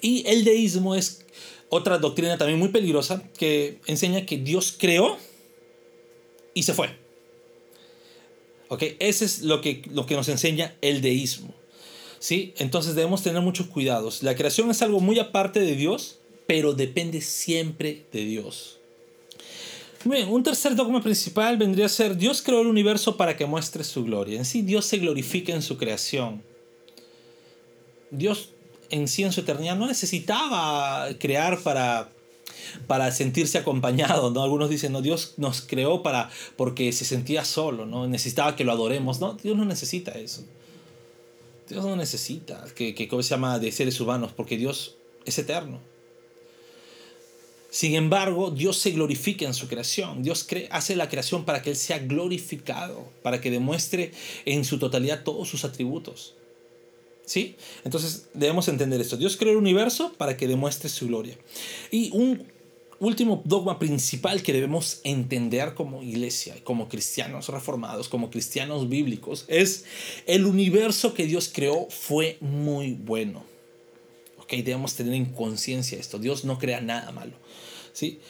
Y 0.00 0.26
el 0.26 0.42
deísmo 0.42 0.94
es 0.94 1.26
otra 1.68 1.98
doctrina 1.98 2.38
también 2.38 2.58
muy 2.58 2.70
peligrosa 2.70 3.22
que 3.36 3.78
enseña 3.84 4.24
que 4.24 4.38
Dios 4.38 4.74
creó 4.78 5.18
y 6.54 6.62
se 6.62 6.72
fue. 6.72 7.05
¿Ok? 8.68 8.82
Ese 8.98 9.24
es 9.24 9.42
lo 9.42 9.60
que, 9.60 9.82
lo 9.92 10.06
que 10.06 10.14
nos 10.14 10.28
enseña 10.28 10.74
el 10.80 11.00
deísmo. 11.00 11.54
¿Sí? 12.18 12.54
Entonces 12.58 12.94
debemos 12.94 13.22
tener 13.22 13.42
muchos 13.42 13.66
cuidados. 13.66 14.22
La 14.22 14.34
creación 14.34 14.70
es 14.70 14.82
algo 14.82 15.00
muy 15.00 15.18
aparte 15.18 15.60
de 15.60 15.76
Dios, 15.76 16.18
pero 16.46 16.72
depende 16.72 17.20
siempre 17.20 18.06
de 18.12 18.24
Dios. 18.24 18.78
Bien, 20.04 20.28
un 20.28 20.42
tercer 20.42 20.76
dogma 20.76 21.02
principal 21.02 21.56
vendría 21.56 21.86
a 21.86 21.88
ser 21.88 22.16
Dios 22.16 22.40
creó 22.40 22.60
el 22.60 22.68
universo 22.68 23.16
para 23.16 23.36
que 23.36 23.44
muestre 23.44 23.82
su 23.82 24.04
gloria. 24.04 24.38
En 24.38 24.44
sí, 24.44 24.62
Dios 24.62 24.86
se 24.86 24.98
glorifica 24.98 25.52
en 25.52 25.62
su 25.62 25.76
creación. 25.76 26.42
Dios 28.10 28.50
en 28.90 29.08
sí 29.08 29.24
en 29.24 29.32
su 29.32 29.40
eternidad 29.40 29.76
no 29.76 29.86
necesitaba 29.88 31.08
crear 31.18 31.60
para 31.60 32.12
para 32.86 33.10
sentirse 33.12 33.58
acompañado, 33.58 34.30
¿no? 34.30 34.42
Algunos 34.42 34.70
dicen, 34.70 34.92
no, 34.92 35.02
Dios 35.02 35.34
nos 35.36 35.62
creó 35.62 36.02
para, 36.02 36.30
porque 36.56 36.92
se 36.92 37.04
sentía 37.04 37.44
solo, 37.44 37.86
¿no? 37.86 38.06
Necesitaba 38.06 38.56
que 38.56 38.64
lo 38.64 38.72
adoremos, 38.72 39.20
¿no? 39.20 39.34
Dios 39.34 39.56
no 39.56 39.64
necesita 39.64 40.12
eso. 40.12 40.44
Dios 41.68 41.84
no 41.84 41.96
necesita 41.96 42.64
que, 42.74 42.94
que 42.94 43.08
se 43.10 43.30
llama 43.30 43.58
de 43.58 43.72
seres 43.72 44.00
humanos, 44.00 44.32
porque 44.34 44.56
Dios 44.56 44.96
es 45.24 45.38
eterno. 45.38 45.80
Sin 47.70 47.94
embargo, 47.94 48.50
Dios 48.50 48.78
se 48.78 48.92
glorifica 48.92 49.44
en 49.44 49.52
su 49.52 49.68
creación. 49.68 50.22
Dios 50.22 50.46
hace 50.70 50.96
la 50.96 51.08
creación 51.08 51.44
para 51.44 51.60
que 51.60 51.70
Él 51.70 51.76
sea 51.76 51.98
glorificado, 51.98 53.10
para 53.22 53.40
que 53.40 53.50
demuestre 53.50 54.12
en 54.44 54.64
su 54.64 54.78
totalidad 54.78 55.24
todos 55.24 55.48
sus 55.48 55.64
atributos. 55.64 56.34
¿Sí? 57.26 57.56
Entonces 57.84 58.28
debemos 58.32 58.68
entender 58.68 59.00
esto. 59.00 59.16
Dios 59.16 59.36
creó 59.36 59.52
el 59.52 59.58
universo 59.58 60.12
para 60.16 60.36
que 60.36 60.48
demuestre 60.48 60.88
su 60.88 61.08
gloria. 61.08 61.36
Y 61.90 62.10
un 62.12 62.46
último 63.00 63.42
dogma 63.44 63.78
principal 63.78 64.42
que 64.42 64.52
debemos 64.52 65.00
entender 65.04 65.74
como 65.74 66.02
iglesia, 66.02 66.56
como 66.64 66.88
cristianos 66.88 67.48
reformados, 67.48 68.08
como 68.08 68.30
cristianos 68.30 68.88
bíblicos, 68.88 69.44
es 69.48 69.84
el 70.26 70.46
universo 70.46 71.12
que 71.12 71.26
Dios 71.26 71.50
creó 71.52 71.88
fue 71.90 72.38
muy 72.40 72.92
bueno. 72.92 73.44
Ok, 74.38 74.52
debemos 74.52 74.94
tener 74.94 75.14
en 75.14 75.26
conciencia 75.26 75.98
esto. 75.98 76.18
Dios 76.18 76.44
no 76.44 76.58
crea 76.58 76.80
nada 76.80 77.10
malo. 77.10 77.32
¿sí? 77.92 78.20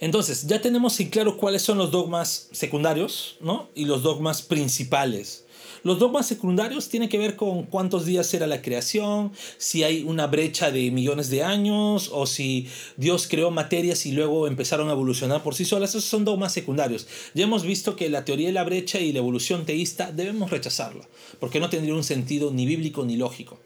Entonces, 0.00 0.46
ya 0.46 0.60
tenemos 0.60 0.98
en 1.00 1.10
claro 1.10 1.36
cuáles 1.36 1.62
son 1.62 1.76
los 1.76 1.90
dogmas 1.90 2.48
secundarios 2.52 3.36
¿no? 3.40 3.68
y 3.74 3.84
los 3.84 4.02
dogmas 4.02 4.42
principales. 4.42 5.44
Los 5.82 5.98
dogmas 5.98 6.26
secundarios 6.26 6.88
tienen 6.88 7.08
que 7.08 7.18
ver 7.18 7.36
con 7.36 7.64
cuántos 7.64 8.04
días 8.04 8.32
era 8.34 8.46
la 8.46 8.60
creación, 8.60 9.32
si 9.56 9.82
hay 9.82 10.02
una 10.04 10.26
brecha 10.26 10.70
de 10.70 10.90
millones 10.90 11.30
de 11.30 11.42
años 11.42 12.10
o 12.12 12.26
si 12.26 12.68
Dios 12.96 13.26
creó 13.28 13.50
materias 13.50 14.04
y 14.04 14.12
luego 14.12 14.46
empezaron 14.46 14.88
a 14.88 14.92
evolucionar 14.92 15.42
por 15.42 15.54
sí 15.54 15.64
solas. 15.64 15.90
Esos 15.90 16.04
son 16.04 16.24
dogmas 16.24 16.52
secundarios. 16.52 17.06
Ya 17.34 17.44
hemos 17.44 17.62
visto 17.62 17.96
que 17.96 18.10
la 18.10 18.24
teoría 18.24 18.48
de 18.48 18.52
la 18.52 18.64
brecha 18.64 19.00
y 19.00 19.12
la 19.12 19.20
evolución 19.20 19.64
teísta 19.64 20.12
debemos 20.12 20.50
rechazarla, 20.50 21.08
porque 21.38 21.60
no 21.60 21.70
tendría 21.70 21.94
un 21.94 22.04
sentido 22.04 22.50
ni 22.50 22.66
bíblico 22.66 23.04
ni 23.04 23.16
lógico. 23.16 23.58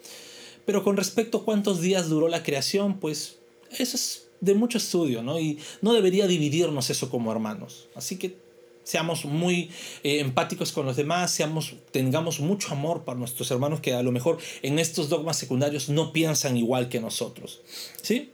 Pero 0.64 0.84
con 0.84 0.96
respecto 0.96 1.38
a 1.38 1.44
cuántos 1.44 1.80
días 1.80 2.08
duró 2.08 2.28
la 2.28 2.42
creación, 2.42 3.00
pues 3.00 3.38
eso 3.70 3.96
es 3.96 4.28
de 4.40 4.54
mucho 4.54 4.78
estudio, 4.78 5.22
¿no? 5.22 5.40
Y 5.40 5.58
no 5.82 5.92
debería 5.92 6.26
dividirnos 6.26 6.90
eso 6.90 7.10
como 7.10 7.32
hermanos. 7.32 7.88
Así 7.94 8.16
que 8.16 8.43
seamos 8.84 9.24
muy 9.24 9.70
eh, 10.02 10.20
empáticos 10.20 10.72
con 10.72 10.86
los 10.86 10.96
demás, 10.96 11.32
seamos, 11.32 11.74
tengamos 11.90 12.40
mucho 12.40 12.72
amor 12.72 13.04
para 13.04 13.18
nuestros 13.18 13.50
hermanos 13.50 13.80
que 13.80 13.94
a 13.94 14.02
lo 14.02 14.12
mejor 14.12 14.38
en 14.62 14.78
estos 14.78 15.08
dogmas 15.08 15.36
secundarios 15.36 15.88
no 15.88 16.12
piensan 16.12 16.56
igual 16.56 16.88
que 16.88 17.00
nosotros. 17.00 17.62
¿Sí? 18.00 18.30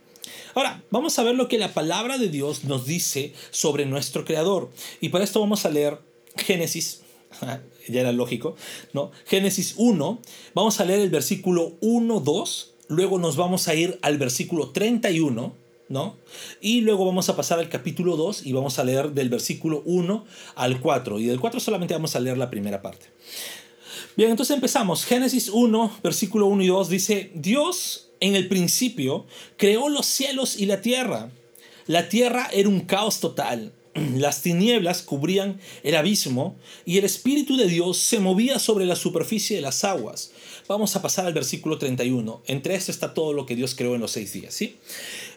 Ahora, 0.55 0.83
vamos 0.91 1.19
a 1.19 1.23
ver 1.23 1.35
lo 1.35 1.49
que 1.49 1.59
la 1.59 1.73
palabra 1.73 2.19
de 2.19 2.29
Dios 2.29 2.65
nos 2.65 2.85
dice 2.85 3.33
sobre 3.51 3.87
nuestro 3.87 4.25
Creador. 4.25 4.71
Y 5.01 5.09
para 5.11 5.25
esto 5.25 5.41
vamos 5.41 5.65
a 5.65 5.71
leer 5.71 5.99
Génesis, 6.37 7.03
ya 7.89 8.01
era 8.01 8.13
lógico, 8.13 8.57
¿no? 8.93 9.11
Génesis 9.27 9.75
1, 9.77 10.21
vamos 10.55 10.81
a 10.81 10.85
leer 10.85 11.01
el 11.01 11.11
versículo 11.11 11.77
1, 11.81 12.21
2, 12.21 12.75
luego 12.89 13.19
nos 13.19 13.37
vamos 13.37 13.69
a 13.69 13.75
ir 13.75 13.99
al 14.03 14.19
versículo 14.19 14.71
31, 14.71 15.55
¿no? 15.91 16.17
Y 16.63 16.81
luego 16.81 17.05
vamos 17.05 17.29
a 17.29 17.37
pasar 17.37 17.59
al 17.59 17.69
capítulo 17.69 18.17
2 18.17 18.47
y 18.47 18.53
vamos 18.53 18.79
a 18.79 18.85
leer 18.85 19.11
del 19.11 19.29
versículo 19.29 19.83
1 19.85 20.25
al 20.55 20.81
4. 20.81 21.19
Y 21.19 21.27
del 21.27 21.41
4 21.41 21.61
solamente 21.61 21.93
vamos 21.93 22.17
a 22.17 22.21
leer 22.21 22.39
la 22.39 22.49
primera 22.49 22.81
parte. 22.81 23.07
Bien, 24.17 24.31
entonces 24.31 24.55
empezamos. 24.55 25.05
Génesis 25.05 25.51
1, 25.51 25.99
versículo 26.03 26.47
1 26.47 26.63
y 26.63 26.67
2 26.69 26.89
dice, 26.89 27.33
Dios 27.35 28.11
en 28.21 28.37
el 28.37 28.49
principio 28.49 29.27
creó 29.57 29.89
los 29.89 30.07
cielos 30.07 30.59
y 30.59 30.67
la 30.67 30.81
tierra. 30.81 31.31
La 31.87 32.09
tierra 32.09 32.49
era 32.53 32.69
un 32.69 32.81
caos 32.81 33.19
total. 33.19 33.73
Las 34.17 34.43
tinieblas 34.43 35.03
cubrían 35.03 35.61
el 35.83 35.97
abismo 35.97 36.57
y 36.85 36.99
el 36.99 37.05
Espíritu 37.05 37.57
de 37.57 37.67
Dios 37.67 37.97
se 37.99 38.21
movía 38.21 38.59
sobre 38.59 38.87
la 38.87 38.97
superficie 38.97 39.57
de 39.57 39.63
las 39.63 39.85
aguas. 39.85 40.33
Vamos 40.69 40.95
a 40.95 41.03
pasar 41.03 41.27
al 41.27 41.35
versículo 41.35 41.79
31. 41.79 42.43
Entre 42.47 42.77
esto 42.77 42.93
está 42.93 43.13
todo 43.13 43.33
lo 43.33 43.47
que 43.47 43.57
Dios 43.57 43.75
creó 43.75 43.97
en 43.97 44.01
los 44.01 44.13
seis 44.13 44.33
días. 44.33 44.55
¿sí? 44.55 44.77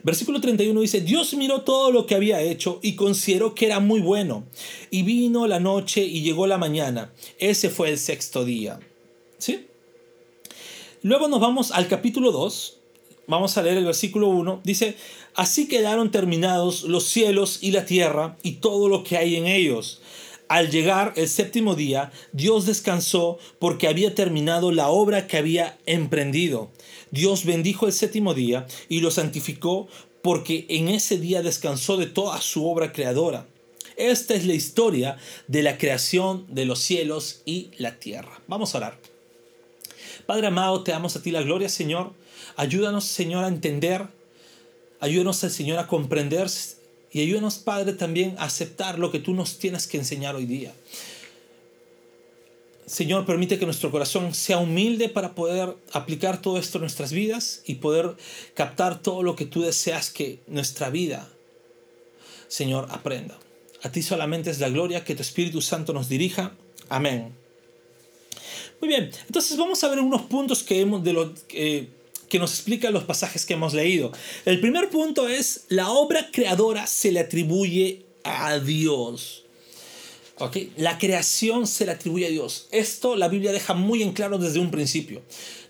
Versículo 0.03 0.39
31 0.39 0.79
dice, 0.79 1.01
Dios 1.01 1.33
miró 1.33 1.62
todo 1.62 1.91
lo 1.91 2.05
que 2.05 2.13
había 2.13 2.41
hecho 2.41 2.79
y 2.83 2.95
consideró 2.95 3.55
que 3.55 3.65
era 3.65 3.79
muy 3.79 4.01
bueno. 4.01 4.43
Y 4.91 5.01
vino 5.01 5.48
la 5.48 5.60
noche 5.60 6.03
y 6.03 6.22
llegó 6.22 6.45
la 6.45 6.60
mañana. 6.60 7.12
Ese 7.39 7.72
fue 7.72 7.89
el 7.89 7.98
sexto 7.98 8.45
día. 8.45 8.79
¿Sí? 9.39 9.65
Luego 11.01 11.27
nos 11.27 11.39
vamos 11.39 11.72
al 11.72 11.88
capítulo 11.88 12.31
2. 12.31 12.77
Vamos 13.25 13.57
a 13.57 13.63
leer 13.63 13.77
el 13.77 13.86
versículo 13.86 14.27
1. 14.27 14.62
Dice, 14.63 14.95
así 15.35 15.67
quedaron 15.67 16.11
terminados 16.11 16.83
los 16.83 17.05
cielos 17.05 17.59
y 17.61 17.71
la 17.71 17.85
tierra 17.85 18.37
y 18.43 18.53
todo 18.53 18.87
lo 18.89 19.03
que 19.03 19.17
hay 19.17 19.35
en 19.35 19.47
ellos 19.47 20.01
al 20.53 20.69
llegar 20.69 21.13
el 21.15 21.27
séptimo 21.27 21.73
día, 21.73 22.11
Dios 22.31 22.67
descansó 22.67 23.39
porque 23.57 23.87
había 23.87 24.13
terminado 24.13 24.71
la 24.71 24.89
obra 24.89 25.25
que 25.25 25.37
había 25.37 25.79
emprendido. 25.87 26.69
Dios 27.09 27.43
bendijo 27.43 27.87
el 27.87 27.93
séptimo 27.93 28.35
día 28.35 28.67
y 28.87 28.99
lo 28.99 29.09
santificó 29.09 29.87
porque 30.21 30.67
en 30.69 30.89
ese 30.89 31.17
día 31.17 31.41
descansó 31.41 31.97
de 31.97 32.05
toda 32.05 32.39
su 32.39 32.67
obra 32.67 32.91
creadora. 32.91 33.47
Esta 33.97 34.35
es 34.35 34.45
la 34.45 34.53
historia 34.53 35.17
de 35.47 35.63
la 35.63 35.79
creación 35.79 36.45
de 36.49 36.65
los 36.65 36.77
cielos 36.77 37.41
y 37.45 37.71
la 37.77 37.97
tierra. 37.97 38.39
Vamos 38.47 38.75
a 38.75 38.77
orar. 38.77 38.99
Padre 40.27 40.47
amado, 40.47 40.83
te 40.83 40.91
damos 40.91 41.15
a 41.15 41.21
ti 41.23 41.31
la 41.31 41.41
gloria, 41.41 41.67
Señor. 41.67 42.13
Ayúdanos, 42.55 43.05
Señor, 43.05 43.43
a 43.43 43.47
entender. 43.47 44.07
Ayúdanos, 45.03 45.36
Señor, 45.36 45.79
a 45.79 45.88
comprender 45.88 46.48
y 47.12 47.19
ayúdanos, 47.19 47.57
Padre, 47.57 47.91
también 47.91 48.36
a 48.39 48.45
aceptar 48.45 49.00
lo 49.00 49.12
que 49.12 49.19
tú 49.19 49.33
nos 49.33 49.60
tienes 49.60 49.86
que 49.86 49.98
enseñar 49.98 50.38
hoy 50.38 50.45
día. 50.45 50.74
Señor, 52.86 53.25
permite 53.25 53.60
que 53.60 53.65
nuestro 53.65 53.91
corazón 53.91 54.33
sea 54.33 54.60
humilde 54.60 55.10
para 55.10 55.36
poder 55.36 55.75
aplicar 55.91 56.41
todo 56.41 56.57
esto 56.57 56.77
en 56.77 56.83
nuestras 56.83 57.12
vidas 57.12 57.63
y 57.65 57.75
poder 57.75 58.15
captar 58.53 59.01
todo 59.01 59.24
lo 59.24 59.36
que 59.36 59.45
tú 59.45 59.62
deseas 59.62 60.10
que 60.10 60.39
nuestra 60.48 60.89
vida, 60.89 61.29
Señor, 62.48 62.88
aprenda. 62.89 63.38
A 63.81 63.91
ti 63.91 64.01
solamente 64.01 64.51
es 64.51 64.62
la 64.62 64.69
gloria, 64.69 65.03
que 65.03 65.15
tu 65.15 65.22
Espíritu 65.22 65.60
Santo 65.60 65.91
nos 65.91 66.07
dirija. 66.07 66.53
Amén. 66.88 67.33
Muy 68.79 68.88
bien, 68.88 69.12
entonces 69.27 69.57
vamos 69.57 69.83
a 69.83 69.89
ver 69.89 70.00
unos 70.00 70.22
puntos 70.22 70.63
que 70.63 70.79
hemos 70.79 71.03
de 71.03 71.12
lo 71.12 71.33
que 71.50 71.89
que 72.33 72.39
nos 72.39 72.53
explica 72.53 72.89
los 72.89 73.03
pasajes 73.03 73.45
que 73.45 73.53
hemos 73.53 73.75
leído. 73.75 74.11
El 74.45 74.59
primer 74.59 74.89
punto 74.89 75.27
es, 75.27 75.65
la 75.69 75.91
obra 75.91 76.31
creadora 76.31 76.87
se 76.87 77.11
le 77.11 77.19
atribuye 77.19 78.07
a 78.23 78.57
Dios. 78.57 79.43
La 80.77 80.97
creación 80.97 81.67
se 81.67 81.85
le 81.85 81.91
atribuye 81.91 82.25
a 82.25 82.29
Dios. 82.31 82.69
Esto 82.71 83.15
la 83.15 83.27
Biblia 83.27 83.51
deja 83.51 83.75
muy 83.75 84.01
en 84.01 84.13
claro 84.13 84.39
desde 84.39 84.59
un 84.59 84.71
principio. 84.71 85.21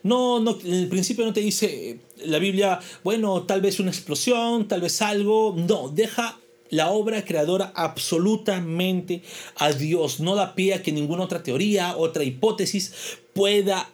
No, 0.04 0.40
no, 0.40 0.58
en 0.64 0.74
el 0.74 0.88
principio 0.88 1.26
no 1.26 1.34
te 1.34 1.42
dice 1.42 2.00
la 2.24 2.40
Biblia, 2.40 2.80
bueno, 3.04 3.44
tal 3.44 3.60
vez 3.60 3.82
una 3.82 3.92
explosión, 3.92 4.70
tal 4.70 4.80
vez 4.80 5.02
algo. 5.02 5.54
No, 5.58 5.90
deja 5.90 6.40
la 6.70 6.92
obra 6.92 7.26
creadora 7.26 7.74
absolutamente 7.76 9.22
a 9.58 9.74
Dios. 9.74 10.22
No 10.22 10.34
da 10.36 10.56
pie 10.56 10.76
a 10.76 10.82
que 10.82 10.94
ninguna 10.94 11.24
otra 11.24 11.44
teoría, 11.44 11.98
otra 11.98 12.24
hipótesis 12.24 13.18
pueda 13.34 13.93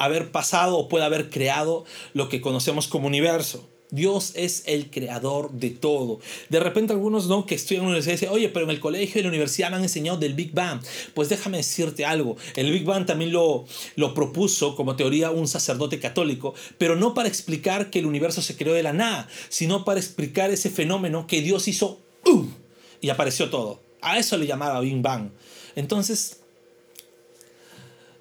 haber 0.00 0.32
pasado 0.32 0.78
o 0.78 0.88
puede 0.88 1.04
haber 1.04 1.30
creado 1.30 1.84
lo 2.14 2.28
que 2.28 2.40
conocemos 2.40 2.88
como 2.88 3.06
universo. 3.06 3.68
Dios 3.90 4.32
es 4.34 4.62
el 4.66 4.88
creador 4.88 5.50
de 5.50 5.70
todo. 5.70 6.20
De 6.48 6.60
repente 6.60 6.92
algunos 6.92 7.26
no 7.26 7.44
que 7.44 7.56
estudian 7.56 7.82
en 7.82 7.86
la 7.86 7.90
universidad 7.90 8.14
dicen, 8.14 8.28
oye, 8.30 8.48
pero 8.48 8.64
en 8.64 8.70
el 8.70 8.80
colegio 8.80 9.20
y 9.20 9.22
la 9.22 9.28
universidad 9.28 9.70
me 9.70 9.76
han 9.76 9.82
enseñado 9.82 10.16
del 10.16 10.34
Big 10.34 10.52
Bang. 10.52 10.80
Pues 11.12 11.28
déjame 11.28 11.58
decirte 11.58 12.04
algo. 12.04 12.36
El 12.56 12.70
Big 12.70 12.84
Bang 12.84 13.04
también 13.04 13.32
lo, 13.32 13.66
lo 13.96 14.14
propuso 14.14 14.76
como 14.76 14.96
teoría 14.96 15.32
un 15.32 15.48
sacerdote 15.48 15.98
católico, 15.98 16.54
pero 16.78 16.96
no 16.96 17.14
para 17.14 17.28
explicar 17.28 17.90
que 17.90 17.98
el 17.98 18.06
universo 18.06 18.42
se 18.42 18.56
creó 18.56 18.74
de 18.74 18.82
la 18.82 18.92
nada, 18.92 19.28
sino 19.48 19.84
para 19.84 20.00
explicar 20.00 20.50
ese 20.50 20.70
fenómeno 20.70 21.26
que 21.26 21.42
Dios 21.42 21.66
hizo 21.68 22.00
¡uh! 22.24 22.44
y 23.00 23.10
apareció 23.10 23.50
todo. 23.50 23.80
A 24.02 24.18
eso 24.18 24.36
le 24.36 24.46
llamaba 24.46 24.80
Big 24.80 25.02
Bang. 25.02 25.30
Entonces, 25.74 26.39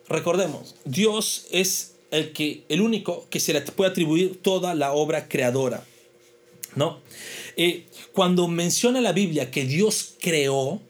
Recordemos, 0.09 0.75
Dios 0.85 1.45
es 1.51 1.95
el, 2.11 2.33
que, 2.33 2.63
el 2.69 2.81
único 2.81 3.27
que 3.29 3.39
se 3.39 3.53
le 3.53 3.61
puede 3.61 3.91
atribuir 3.91 4.41
toda 4.41 4.73
la 4.73 4.91
obra 4.93 5.27
creadora. 5.27 5.85
¿no? 6.75 6.99
Eh, 7.57 7.85
cuando 8.13 8.47
menciona 8.47 9.01
la 9.01 9.11
Biblia 9.11 9.51
que 9.51 9.65
Dios 9.65 10.15
creó, 10.19 10.81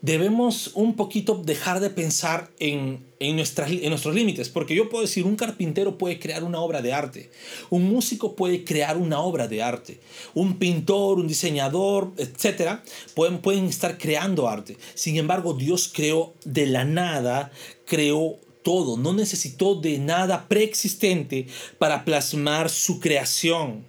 debemos 0.00 0.72
un 0.74 0.94
poquito 0.94 1.42
dejar 1.44 1.80
de 1.80 1.90
pensar 1.90 2.50
en, 2.58 3.04
en, 3.18 3.38
en 3.38 3.90
nuestros 3.90 4.14
límites, 4.14 4.48
porque 4.48 4.74
yo 4.74 4.88
puedo 4.88 5.02
decir, 5.02 5.24
un 5.24 5.36
carpintero 5.36 5.98
puede 5.98 6.18
crear 6.18 6.44
una 6.44 6.60
obra 6.60 6.82
de 6.82 6.92
arte, 6.92 7.30
un 7.70 7.88
músico 7.88 8.36
puede 8.36 8.64
crear 8.64 8.96
una 8.96 9.20
obra 9.20 9.48
de 9.48 9.62
arte, 9.62 10.00
un 10.34 10.58
pintor, 10.58 11.18
un 11.18 11.26
diseñador, 11.26 12.12
etcétera, 12.16 12.82
pueden, 13.14 13.38
pueden 13.38 13.64
estar 13.66 13.98
creando 13.98 14.48
arte. 14.48 14.76
Sin 14.94 15.16
embargo, 15.16 15.54
Dios 15.54 15.90
creó 15.92 16.34
de 16.44 16.66
la 16.66 16.84
nada, 16.84 17.50
creó 17.84 18.36
todo, 18.62 18.96
no 18.96 19.12
necesitó 19.12 19.74
de 19.74 19.98
nada 19.98 20.46
preexistente 20.46 21.46
para 21.78 22.04
plasmar 22.04 22.70
su 22.70 23.00
creación. 23.00 23.84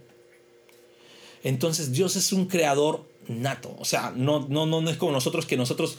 Entonces 1.43 1.91
Dios 1.91 2.15
es 2.15 2.33
un 2.33 2.45
creador 2.45 3.08
nato. 3.29 3.75
O 3.79 3.85
sea, 3.85 4.11
no, 4.15 4.45
no, 4.49 4.65
no 4.65 4.89
es 4.89 4.97
como 4.97 5.11
nosotros 5.11 5.45
que 5.45 5.55
nosotros 5.55 5.97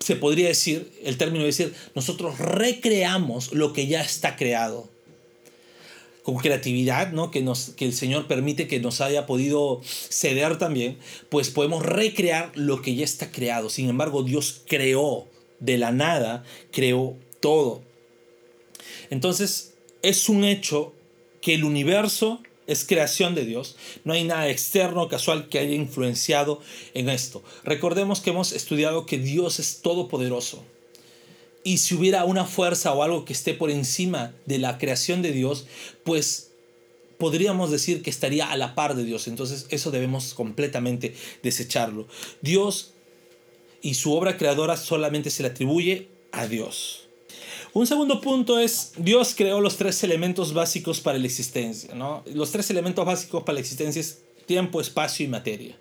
se 0.00 0.16
podría 0.16 0.48
decir, 0.48 0.90
el 1.04 1.18
término 1.18 1.40
de 1.40 1.48
decir, 1.48 1.74
nosotros 1.94 2.38
recreamos 2.38 3.52
lo 3.52 3.72
que 3.72 3.86
ya 3.86 4.00
está 4.00 4.36
creado. 4.36 4.88
Con 6.22 6.36
creatividad, 6.36 7.12
¿no? 7.12 7.30
Que, 7.30 7.42
nos, 7.42 7.70
que 7.70 7.86
el 7.86 7.92
Señor 7.92 8.26
permite 8.26 8.68
que 8.68 8.80
nos 8.80 9.00
haya 9.00 9.26
podido 9.26 9.80
ceder 9.82 10.58
también, 10.58 10.98
pues 11.30 11.50
podemos 11.50 11.84
recrear 11.84 12.52
lo 12.54 12.82
que 12.82 12.94
ya 12.94 13.04
está 13.04 13.32
creado. 13.32 13.70
Sin 13.70 13.88
embargo, 13.88 14.22
Dios 14.22 14.62
creó 14.66 15.26
de 15.58 15.78
la 15.78 15.90
nada, 15.90 16.44
creó 16.70 17.16
todo. 17.40 17.82
Entonces, 19.10 19.74
es 20.02 20.28
un 20.28 20.44
hecho 20.44 20.92
que 21.40 21.54
el 21.54 21.64
universo 21.64 22.42
es 22.68 22.84
creación 22.84 23.34
de 23.34 23.44
Dios. 23.44 23.74
No 24.04 24.12
hay 24.12 24.22
nada 24.22 24.48
externo, 24.48 25.08
casual 25.08 25.48
que 25.48 25.58
haya 25.58 25.74
influenciado 25.74 26.60
en 26.94 27.08
esto. 27.08 27.42
Recordemos 27.64 28.20
que 28.20 28.30
hemos 28.30 28.52
estudiado 28.52 29.06
que 29.06 29.18
Dios 29.18 29.58
es 29.58 29.80
todopoderoso. 29.80 30.62
Y 31.64 31.78
si 31.78 31.96
hubiera 31.96 32.24
una 32.24 32.44
fuerza 32.44 32.92
o 32.92 33.02
algo 33.02 33.24
que 33.24 33.32
esté 33.32 33.54
por 33.54 33.70
encima 33.70 34.32
de 34.46 34.58
la 34.58 34.78
creación 34.78 35.22
de 35.22 35.32
Dios, 35.32 35.66
pues 36.04 36.52
podríamos 37.18 37.70
decir 37.70 38.02
que 38.02 38.10
estaría 38.10 38.50
a 38.50 38.56
la 38.56 38.74
par 38.74 38.94
de 38.94 39.04
Dios. 39.04 39.26
Entonces 39.26 39.66
eso 39.70 39.90
debemos 39.90 40.34
completamente 40.34 41.14
desecharlo. 41.42 42.06
Dios 42.42 42.92
y 43.82 43.94
su 43.94 44.12
obra 44.12 44.36
creadora 44.36 44.76
solamente 44.76 45.30
se 45.30 45.42
le 45.42 45.48
atribuye 45.48 46.08
a 46.32 46.46
Dios. 46.46 47.07
Un 47.72 47.86
segundo 47.86 48.20
punto 48.20 48.58
es, 48.58 48.92
Dios 48.96 49.34
creó 49.36 49.60
los 49.60 49.76
tres 49.76 50.02
elementos 50.02 50.54
básicos 50.54 51.00
para 51.00 51.18
la 51.18 51.26
existencia. 51.26 51.94
¿no? 51.94 52.22
Los 52.32 52.50
tres 52.50 52.70
elementos 52.70 53.04
básicos 53.04 53.42
para 53.42 53.54
la 53.54 53.60
existencia 53.60 54.00
es 54.00 54.22
tiempo, 54.46 54.80
espacio 54.80 55.24
y 55.26 55.28
materia. 55.28 55.76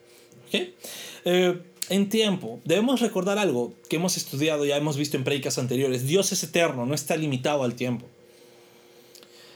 Eh, 0.51 1.61
en 1.89 2.09
tiempo, 2.09 2.59
debemos 2.65 2.99
recordar 2.99 3.37
algo 3.37 3.73
que 3.89 3.95
hemos 3.95 4.17
estudiado, 4.17 4.65
ya 4.65 4.75
hemos 4.75 4.97
visto 4.97 5.15
en 5.15 5.23
predicas 5.23 5.57
anteriores. 5.57 6.05
Dios 6.05 6.31
es 6.31 6.43
eterno, 6.43 6.85
no 6.85 6.93
está 6.93 7.15
limitado 7.15 7.63
al 7.63 7.75
tiempo. 7.75 8.05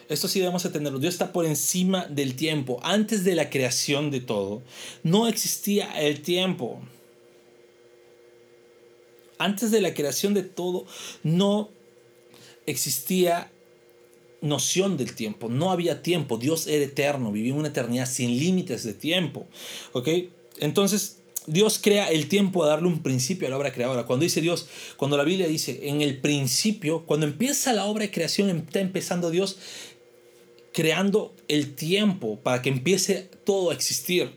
Esto 0.08 0.28
sí 0.28 0.40
debemos 0.40 0.66
entenderlo. 0.66 1.00
Dios 1.00 1.14
está 1.14 1.32
por 1.32 1.46
encima 1.46 2.06
del 2.08 2.36
tiempo. 2.36 2.80
Antes 2.84 3.24
de 3.24 3.36
la 3.36 3.50
creación 3.50 4.12
de 4.12 4.20
todo, 4.20 4.62
no 5.04 5.28
existía 5.28 5.92
el 6.02 6.22
tiempo. 6.22 6.82
Antes 9.38 9.72
de 9.72 9.82
la 9.82 9.94
creación 9.94 10.34
de 10.34 10.44
todo, 10.44 10.86
no 11.24 11.70
existía 12.66 13.52
noción 14.42 14.98
del 14.98 15.14
tiempo, 15.14 15.50
no 15.50 15.72
había 15.72 16.02
tiempo, 16.02 16.38
Dios 16.38 16.68
era 16.68 16.84
eterno, 16.84 17.32
vivía 17.32 17.54
una 17.54 17.68
eternidad 17.68 18.08
sin 18.08 18.38
límites 18.40 18.84
de 18.84 18.94
tiempo, 18.94 19.46
¿ok? 19.94 20.10
Entonces, 20.60 21.22
Dios 21.48 21.80
crea 21.82 22.10
el 22.12 22.28
tiempo 22.28 22.64
a 22.64 22.68
darle 22.68 22.88
un 22.88 23.02
principio 23.02 23.48
a 23.48 23.50
la 23.50 23.58
obra 23.58 23.74
creadora. 23.74 24.06
Cuando 24.06 24.24
dice 24.24 24.42
Dios, 24.42 24.68
cuando 24.98 25.18
la 25.18 25.24
Biblia 25.24 25.48
dice 25.48 25.80
en 25.84 26.02
el 26.02 26.18
principio, 26.18 27.04
cuando 27.06 27.26
empieza 27.26 27.74
la 27.74 27.86
obra 27.86 28.04
de 28.04 28.12
creación, 28.12 28.50
está 28.50 28.80
empezando 28.80 29.32
Dios, 29.32 29.58
creando 30.72 31.34
el 31.48 31.74
tiempo 31.74 32.40
para 32.40 32.62
que 32.62 32.70
empiece 32.70 33.30
todo 33.44 33.72
a 33.72 33.74
existir. 33.74 34.32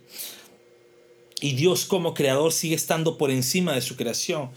Y 1.40 1.54
Dios 1.54 1.84
como 1.84 2.14
creador 2.14 2.52
sigue 2.52 2.74
estando 2.74 3.18
por 3.18 3.30
encima 3.30 3.74
de 3.74 3.82
su 3.82 3.96
creación. 3.96 4.50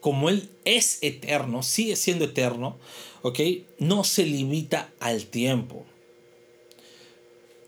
Como 0.00 0.30
Él 0.30 0.48
es 0.64 0.98
eterno, 1.02 1.62
sigue 1.62 1.96
siendo 1.96 2.24
eterno, 2.24 2.78
No 3.78 4.04
se 4.04 4.26
limita 4.26 4.92
al 5.00 5.26
tiempo. 5.26 5.84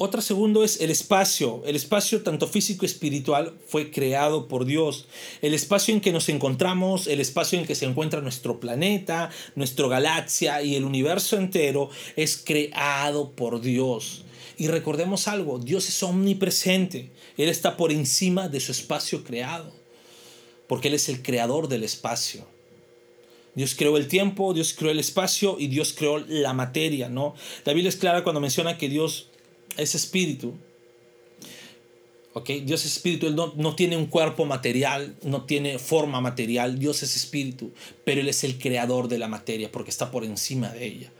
Otra 0.04 0.20
segundo 0.20 0.64
es 0.64 0.80
el 0.80 0.90
espacio. 0.90 1.62
El 1.64 1.76
espacio 1.76 2.22
tanto 2.22 2.48
físico 2.48 2.84
y 2.84 2.86
espiritual 2.86 3.56
fue 3.68 3.92
creado 3.92 4.48
por 4.48 4.64
Dios. 4.64 5.06
El 5.42 5.54
espacio 5.54 5.94
en 5.94 6.00
que 6.00 6.10
nos 6.10 6.28
encontramos, 6.28 7.06
el 7.06 7.20
espacio 7.20 7.56
en 7.56 7.66
que 7.66 7.76
se 7.76 7.84
encuentra 7.84 8.20
nuestro 8.20 8.58
planeta, 8.58 9.30
nuestra 9.54 9.86
galaxia 9.86 10.60
y 10.62 10.74
el 10.74 10.84
universo 10.84 11.36
entero 11.36 11.88
es 12.16 12.36
creado 12.36 13.30
por 13.30 13.60
Dios. 13.60 14.24
Y 14.58 14.66
recordemos 14.66 15.28
algo, 15.28 15.60
Dios 15.60 15.88
es 15.88 16.02
omnipresente. 16.02 17.10
Él 17.36 17.48
está 17.48 17.76
por 17.76 17.92
encima 17.92 18.48
de 18.48 18.58
su 18.58 18.72
espacio 18.72 19.22
creado. 19.22 19.72
Porque 20.66 20.88
Él 20.88 20.94
es 20.94 21.08
el 21.08 21.22
creador 21.22 21.68
del 21.68 21.84
espacio. 21.84 22.44
Dios 23.54 23.74
creó 23.74 23.96
el 23.96 24.08
tiempo, 24.08 24.54
Dios 24.54 24.72
creó 24.72 24.90
el 24.90 24.98
espacio 24.98 25.56
y 25.58 25.66
Dios 25.66 25.92
creó 25.92 26.18
la 26.18 26.54
materia, 26.54 27.08
¿no? 27.08 27.34
La 27.64 27.72
Biblia 27.74 27.90
es 27.90 27.96
clara 27.96 28.22
cuando 28.22 28.40
menciona 28.40 28.78
que 28.78 28.88
Dios 28.88 29.28
es 29.76 29.94
espíritu. 29.94 30.54
¿Ok? 32.34 32.48
Dios 32.64 32.86
es 32.86 32.96
espíritu, 32.96 33.26
Él 33.26 33.36
no, 33.36 33.52
no, 33.56 33.76
tiene 33.76 33.98
un 33.98 34.06
cuerpo 34.06 34.46
material, 34.46 35.16
no 35.22 35.44
tiene 35.44 35.78
forma 35.78 36.22
material, 36.22 36.78
Dios 36.78 37.02
es 37.02 37.14
espíritu, 37.14 37.72
pero 38.04 38.22
Él 38.22 38.28
es 38.28 38.42
el 38.42 38.58
creador 38.58 39.08
de 39.08 39.18
la 39.18 39.28
materia 39.28 39.70
porque 39.70 39.90
está 39.90 40.10
por 40.10 40.24
encima 40.24 40.70
de 40.70 40.86
ella. 40.86 41.12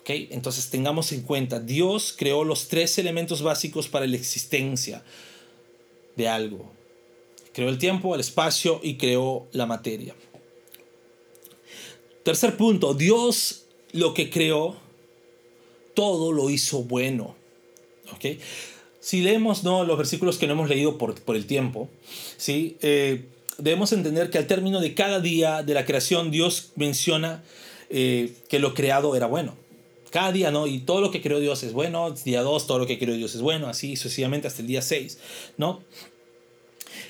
¿Ok? 0.00 0.10
Entonces 0.30 0.68
tengamos 0.68 1.12
en 1.12 1.22
cuenta, 1.22 1.60
Dios 1.60 2.14
creó 2.16 2.44
los 2.44 2.68
tres 2.68 2.98
elementos 2.98 3.40
básicos 3.40 3.88
para 3.88 4.06
la 4.06 4.16
existencia 4.16 5.02
de 6.16 6.28
algo. 6.28 6.70
Creó 7.54 7.70
el 7.70 7.78
tiempo, 7.78 8.14
el 8.14 8.20
espacio 8.20 8.80
y 8.82 8.96
creó 8.96 9.48
la 9.52 9.64
materia. 9.64 10.14
Tercer 12.28 12.58
punto, 12.58 12.92
Dios 12.92 13.64
lo 13.92 14.12
que 14.12 14.28
creó, 14.28 14.76
todo 15.94 16.30
lo 16.30 16.50
hizo 16.50 16.82
bueno. 16.82 17.34
¿ok? 18.12 18.38
Si 19.00 19.22
leemos 19.22 19.64
¿no? 19.64 19.82
los 19.84 19.96
versículos 19.96 20.36
que 20.36 20.46
no 20.46 20.52
hemos 20.52 20.68
leído 20.68 20.98
por, 20.98 21.18
por 21.22 21.36
el 21.36 21.46
tiempo, 21.46 21.88
¿sí? 22.36 22.76
Eh, 22.82 23.24
debemos 23.56 23.92
entender 23.92 24.28
que 24.28 24.36
al 24.36 24.46
término 24.46 24.78
de 24.78 24.92
cada 24.92 25.20
día 25.20 25.62
de 25.62 25.72
la 25.72 25.86
creación, 25.86 26.30
Dios 26.30 26.72
menciona 26.76 27.42
eh, 27.88 28.34
que 28.50 28.58
lo 28.58 28.74
creado 28.74 29.16
era 29.16 29.24
bueno. 29.24 29.56
Cada 30.10 30.30
día, 30.30 30.50
¿no? 30.50 30.66
Y 30.66 30.80
todo 30.80 31.00
lo 31.00 31.10
que 31.10 31.22
creó 31.22 31.40
Dios 31.40 31.62
es 31.62 31.72
bueno. 31.72 32.10
Día 32.10 32.42
2, 32.42 32.66
todo 32.66 32.78
lo 32.78 32.86
que 32.86 32.98
creó 32.98 33.14
Dios 33.16 33.34
es 33.34 33.40
bueno. 33.40 33.68
Así 33.68 33.96
sucesivamente 33.96 34.48
hasta 34.48 34.60
el 34.60 34.68
día 34.68 34.82
6, 34.82 35.18
¿no? 35.56 35.80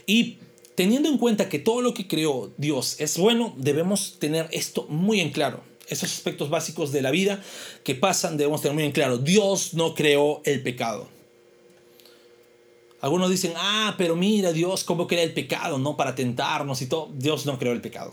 Y 0.06 0.38
teniendo 0.78 1.08
en 1.08 1.18
cuenta 1.18 1.48
que 1.48 1.58
todo 1.58 1.82
lo 1.82 1.92
que 1.92 2.06
creó 2.06 2.52
Dios 2.56 3.00
es 3.00 3.18
bueno, 3.18 3.52
debemos 3.56 4.20
tener 4.20 4.48
esto 4.52 4.86
muy 4.88 5.18
en 5.18 5.32
claro 5.32 5.64
esos 5.88 6.12
aspectos 6.12 6.50
básicos 6.50 6.92
de 6.92 7.02
la 7.02 7.10
vida 7.10 7.42
que 7.82 7.96
pasan 7.96 8.36
debemos 8.36 8.60
tener 8.60 8.74
muy 8.76 8.84
en 8.84 8.92
claro. 8.92 9.18
Dios 9.18 9.74
no 9.74 9.94
creó 9.94 10.40
el 10.44 10.62
pecado. 10.62 11.08
Algunos 13.00 13.28
dicen, 13.28 13.54
ah, 13.56 13.96
pero 13.98 14.14
mira 14.14 14.52
Dios 14.52 14.84
cómo 14.84 15.08
crea 15.08 15.24
el 15.24 15.34
pecado, 15.34 15.78
¿no? 15.78 15.96
Para 15.96 16.14
tentarnos 16.14 16.80
y 16.80 16.86
todo. 16.86 17.08
Dios 17.12 17.44
no 17.44 17.58
creó 17.58 17.72
el 17.72 17.80
pecado. 17.80 18.12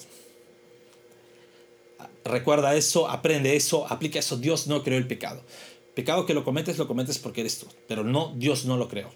Recuerda 2.23 2.75
eso, 2.75 3.07
aprende 3.07 3.55
eso, 3.55 3.85
aplica 3.87 4.17
eso. 4.17 4.37
Dios 4.37 4.65
no 4.65 4.83
creó 4.83 4.97
el 4.97 5.07
pecado. 5.07 5.43
Pecado 5.93 6.25
que 6.25 6.33
lo 6.33 6.43
cometes, 6.43 6.79
lo 6.79 6.87
cometes 6.87 7.19
porque 7.19 7.41
eres 7.41 7.59
tú. 7.59 7.67
Pero 7.87 8.03
no, 8.03 8.33
Dios 8.37 8.65
no 8.65 8.77
lo 8.77 8.87
creó. 8.87 9.09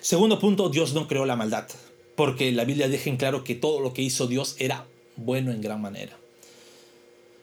Segundo 0.00 0.40
punto, 0.40 0.68
Dios 0.68 0.94
no 0.94 1.06
creó 1.06 1.26
la 1.26 1.36
maldad. 1.36 1.68
Porque 2.18 2.50
la 2.50 2.64
Biblia 2.64 2.88
deja 2.88 3.10
en 3.10 3.16
claro 3.16 3.44
que 3.44 3.54
todo 3.54 3.78
lo 3.78 3.92
que 3.92 4.02
hizo 4.02 4.26
Dios 4.26 4.56
era 4.58 4.88
bueno 5.14 5.52
en 5.52 5.60
gran 5.60 5.80
manera. 5.80 6.18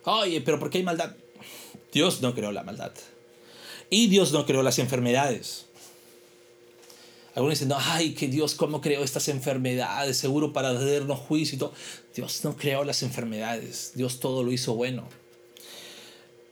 Oye, 0.03 0.41
pero 0.41 0.59
¿por 0.59 0.69
qué 0.69 0.79
hay 0.79 0.83
maldad? 0.83 1.15
Dios 1.93 2.21
no 2.21 2.35
creó 2.35 2.51
la 2.51 2.63
maldad. 2.63 2.91
Y 3.89 4.07
Dios 4.07 4.33
no 4.33 4.45
creó 4.45 4.63
las 4.63 4.77
enfermedades. 4.77 5.67
Algunos 7.35 7.57
dicen, 7.57 7.73
ay, 7.77 8.15
que 8.15 8.27
Dios 8.27 8.53
cómo 8.53 8.81
creó 8.81 9.01
estas 9.01 9.29
enfermedades, 9.29 10.17
seguro 10.17 10.51
para 10.51 10.73
darnos 10.73 11.19
juicio 11.19 11.55
y 11.55 11.59
todo. 11.59 11.73
Dios 12.13 12.41
no 12.43 12.57
creó 12.57 12.83
las 12.83 13.01
enfermedades, 13.01 13.93
Dios 13.95 14.19
todo 14.19 14.43
lo 14.43 14.51
hizo 14.51 14.75
bueno. 14.75 15.07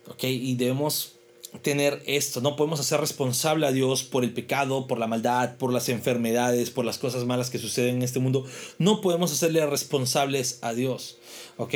¿Ok? 0.08 0.24
Y 0.24 0.56
debemos 0.56 1.13
tener 1.62 2.02
esto, 2.06 2.42
no 2.42 2.56
podemos 2.56 2.80
hacer 2.80 3.00
responsable 3.00 3.68
a 3.68 3.72
Dios 3.72 4.04
por 4.04 4.24
el 4.24 4.34
pecado, 4.34 4.88
por 4.88 4.98
la 4.98 5.08
maldad, 5.08 5.58
por 5.58 5.72
las 5.72 5.90
enfermedades, 5.90 6.72
por 6.72 6.86
las 6.86 6.98
cosas 6.98 7.26
malas 7.26 7.50
que 7.50 7.60
suceden 7.60 7.98
en 7.98 8.02
este 8.02 8.20
mundo. 8.20 8.46
No 8.80 9.02
podemos 9.02 9.32
hacerle 9.32 9.66
responsables 9.66 10.60
a 10.62 10.74
Dios. 10.74 11.18
¿Ok? 11.58 11.74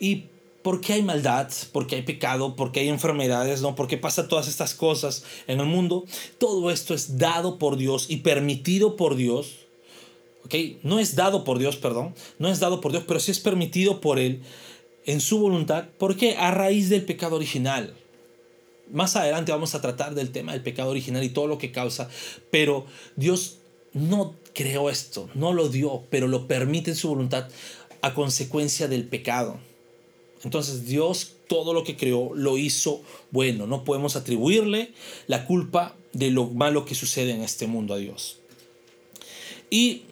Y 0.00 0.24
¿Por 0.62 0.82
qué 0.82 0.92
hay 0.94 1.02
maldad? 1.02 1.50
¿Por 1.72 1.86
qué 1.86 1.96
hay 1.96 2.02
pecado? 2.02 2.54
¿Por 2.54 2.70
qué 2.70 2.80
hay 2.80 2.88
enfermedades? 2.88 3.62
¿No? 3.62 3.74
¿Por 3.74 3.88
qué 3.88 3.96
pasa 3.96 4.28
todas 4.28 4.46
estas 4.46 4.74
cosas 4.74 5.24
en 5.46 5.58
el 5.58 5.66
mundo? 5.66 6.04
Todo 6.36 6.70
esto 6.70 6.92
es 6.92 7.16
dado 7.16 7.58
por 7.58 7.78
Dios 7.78 8.06
y 8.10 8.18
permitido 8.18 8.96
por 8.96 9.16
Dios. 9.16 9.60
¿Ok? 10.44 10.54
No 10.82 10.98
es 10.98 11.16
dado 11.16 11.44
por 11.44 11.58
Dios, 11.58 11.76
perdón. 11.76 12.14
No 12.38 12.48
es 12.48 12.60
dado 12.60 12.82
por 12.82 12.92
Dios, 12.92 13.04
pero 13.08 13.20
sí 13.20 13.30
es 13.30 13.40
permitido 13.40 14.02
por 14.02 14.18
Él 14.18 14.42
en 15.06 15.22
su 15.22 15.38
voluntad. 15.38 15.86
¿Por 15.96 16.16
qué? 16.16 16.36
A 16.36 16.50
raíz 16.50 16.90
del 16.90 17.06
pecado 17.06 17.36
original. 17.36 17.94
Más 18.92 19.16
adelante 19.16 19.52
vamos 19.52 19.74
a 19.74 19.80
tratar 19.80 20.14
del 20.14 20.30
tema 20.30 20.52
del 20.52 20.62
pecado 20.62 20.90
original 20.90 21.22
y 21.24 21.30
todo 21.30 21.46
lo 21.46 21.58
que 21.58 21.72
causa. 21.72 22.08
Pero 22.50 22.86
Dios 23.16 23.58
no 23.92 24.34
creó 24.54 24.90
esto, 24.90 25.28
no 25.34 25.52
lo 25.52 25.68
dio, 25.68 26.04
pero 26.10 26.28
lo 26.28 26.46
permite 26.46 26.90
en 26.90 26.96
su 26.96 27.08
voluntad 27.08 27.48
a 28.02 28.14
consecuencia 28.14 28.88
del 28.88 29.04
pecado. 29.04 29.58
Entonces 30.44 30.86
Dios 30.86 31.34
todo 31.48 31.74
lo 31.74 31.84
que 31.84 31.96
creó 31.96 32.30
lo 32.34 32.56
hizo 32.56 33.02
bueno. 33.30 33.66
No 33.66 33.84
podemos 33.84 34.16
atribuirle 34.16 34.92
la 35.26 35.44
culpa 35.44 35.94
de 36.12 36.30
lo 36.30 36.46
malo 36.46 36.84
que 36.84 36.94
sucede 36.94 37.32
en 37.32 37.42
este 37.42 37.66
mundo 37.66 37.94
a 37.94 37.98
Dios. 37.98 38.38
Y 39.68 40.02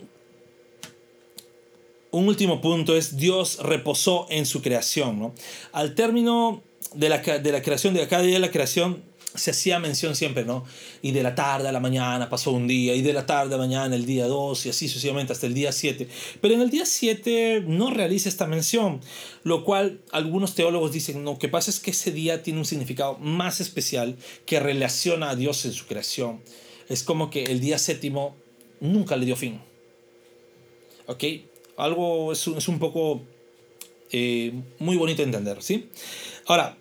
un 2.11 2.29
último 2.29 2.61
punto 2.61 2.97
es 2.97 3.17
Dios 3.17 3.59
reposó 3.61 4.27
en 4.31 4.47
su 4.47 4.63
creación. 4.63 5.33
Al 5.73 5.95
término 5.95 6.63
de 6.95 7.09
la, 7.09 7.19
de 7.19 7.53
la 7.53 7.63
creación, 7.63 7.95
de 7.95 8.07
cada 8.09 8.23
día 8.23 8.35
de 8.35 8.41
la 8.41 8.51
creación, 8.51 9.03
se 9.35 9.51
hacía 9.51 9.79
mención 9.79 10.17
siempre, 10.17 10.45
¿no? 10.45 10.65
Y 11.03 11.13
de 11.13 11.23
la 11.23 11.35
tarde 11.35 11.69
a 11.69 11.73
la 11.73 11.81
mañana 11.81 12.29
pasó 12.29 12.51
un 12.53 12.67
día, 12.67 12.95
y 12.95 13.03
de 13.03 13.13
la 13.13 13.27
tarde 13.27 13.55
a 13.55 13.59
mañana 13.59 13.95
el 13.95 14.07
día 14.07 14.27
2, 14.27 14.67
y 14.67 14.71
así 14.71 14.89
sucesivamente 14.89 15.33
hasta 15.33 15.47
el 15.47 15.55
día 15.55 15.73
7. 15.73 16.09
Pero 16.41 16.55
en 16.55 16.61
el 16.61 16.71
día 16.71 16.87
7 16.87 17.65
no 17.67 17.91
realiza 17.91 18.29
esta 18.29 18.47
mención, 18.47 19.01
lo 19.45 19.65
cual 19.65 20.01
algunos 20.13 20.55
teólogos 20.55 20.93
dicen, 20.93 21.23
no, 21.25 21.39
que 21.39 21.49
pasa 21.49 21.71
es 21.71 21.79
que 21.81 21.91
ese 21.91 22.11
día 22.11 22.43
tiene 22.43 22.59
un 22.59 22.67
significado 22.67 23.19
más 23.19 23.61
especial 23.61 24.17
que 24.47 24.61
relaciona 24.61 25.31
a 25.31 25.37
Dios 25.37 25.65
en 25.65 25.73
su 25.73 25.87
creación. 25.87 26.41
Es 26.89 27.03
como 27.03 27.31
que 27.31 27.45
el 27.45 27.61
día 27.61 27.79
séptimo 27.79 28.35
nunca 28.81 29.17
le 29.17 29.27
dio 29.27 29.37
fin. 29.37 29.61
¿Ok? 31.07 31.25
Algo 31.77 32.33
es, 32.33 32.47
es 32.47 32.69
un 32.69 32.79
poco 32.79 33.23
eh, 34.11 34.53
muy 34.79 34.97
bonito 34.97 35.19
de 35.19 35.25
entender, 35.25 35.63
¿sí? 35.63 35.89
Ahora, 36.49 36.79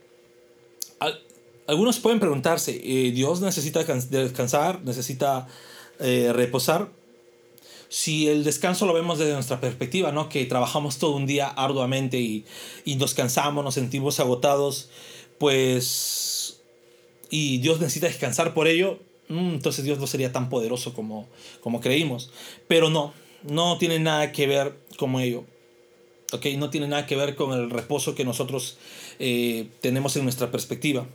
algunos 1.68 2.00
pueden 2.00 2.22
preguntarse, 2.22 2.80
eh, 2.82 3.12
¿Dios 3.12 3.42
necesita 3.42 3.84
descansar? 3.84 4.82
¿Necesita 4.86 5.50
eh, 6.00 6.32
reposar? 6.34 6.90
Si 7.90 8.30
el 8.30 8.46
descanso 8.46 8.86
lo 8.86 8.94
vemos 8.94 9.20
desde 9.20 9.34
nuestra 9.34 9.60
perspectiva, 9.60 10.14
¿no? 10.14 10.30
que 10.30 10.46
trabajamos 10.46 11.00
todo 11.00 11.18
un 11.18 11.26
día 11.26 11.48
arduamente 11.48 12.18
y, 12.18 12.46
y 12.86 12.96
nos 12.96 13.14
cansamos, 13.14 13.64
nos 13.64 13.74
sentimos 13.74 14.22
agotados, 14.22 14.90
pues... 15.38 16.62
y 17.30 17.58
Dios 17.58 17.82
necesita 17.82 18.08
descansar 18.08 18.54
por 18.54 18.70
ello, 18.70 19.00
mm, 19.28 19.56
entonces 19.56 19.84
Dios 19.84 20.00
no 20.00 20.08
sería 20.08 20.32
tan 20.32 20.48
poderoso 20.50 20.94
como, 20.94 21.28
como 21.60 21.82
creímos. 21.82 22.32
Pero 22.70 22.90
no, 22.90 23.14
no 23.44 23.78
tiene 23.78 24.00
nada 24.00 24.32
que 24.32 24.48
ver 24.48 24.78
con 24.98 25.16
ello. 25.16 25.44
Okay, 26.34 26.58
no 26.58 26.70
tiene 26.70 26.90
nada 26.90 27.06
que 27.06 27.16
ver 27.16 27.36
con 27.36 27.54
el 27.54 27.70
reposo 27.70 28.14
que 28.14 28.26
nosotros 28.26 28.78
eh, 29.20 29.68
tenemos 29.82 30.16
en 30.16 30.24
nuestra 30.24 30.52
perspectiva. 30.52 31.08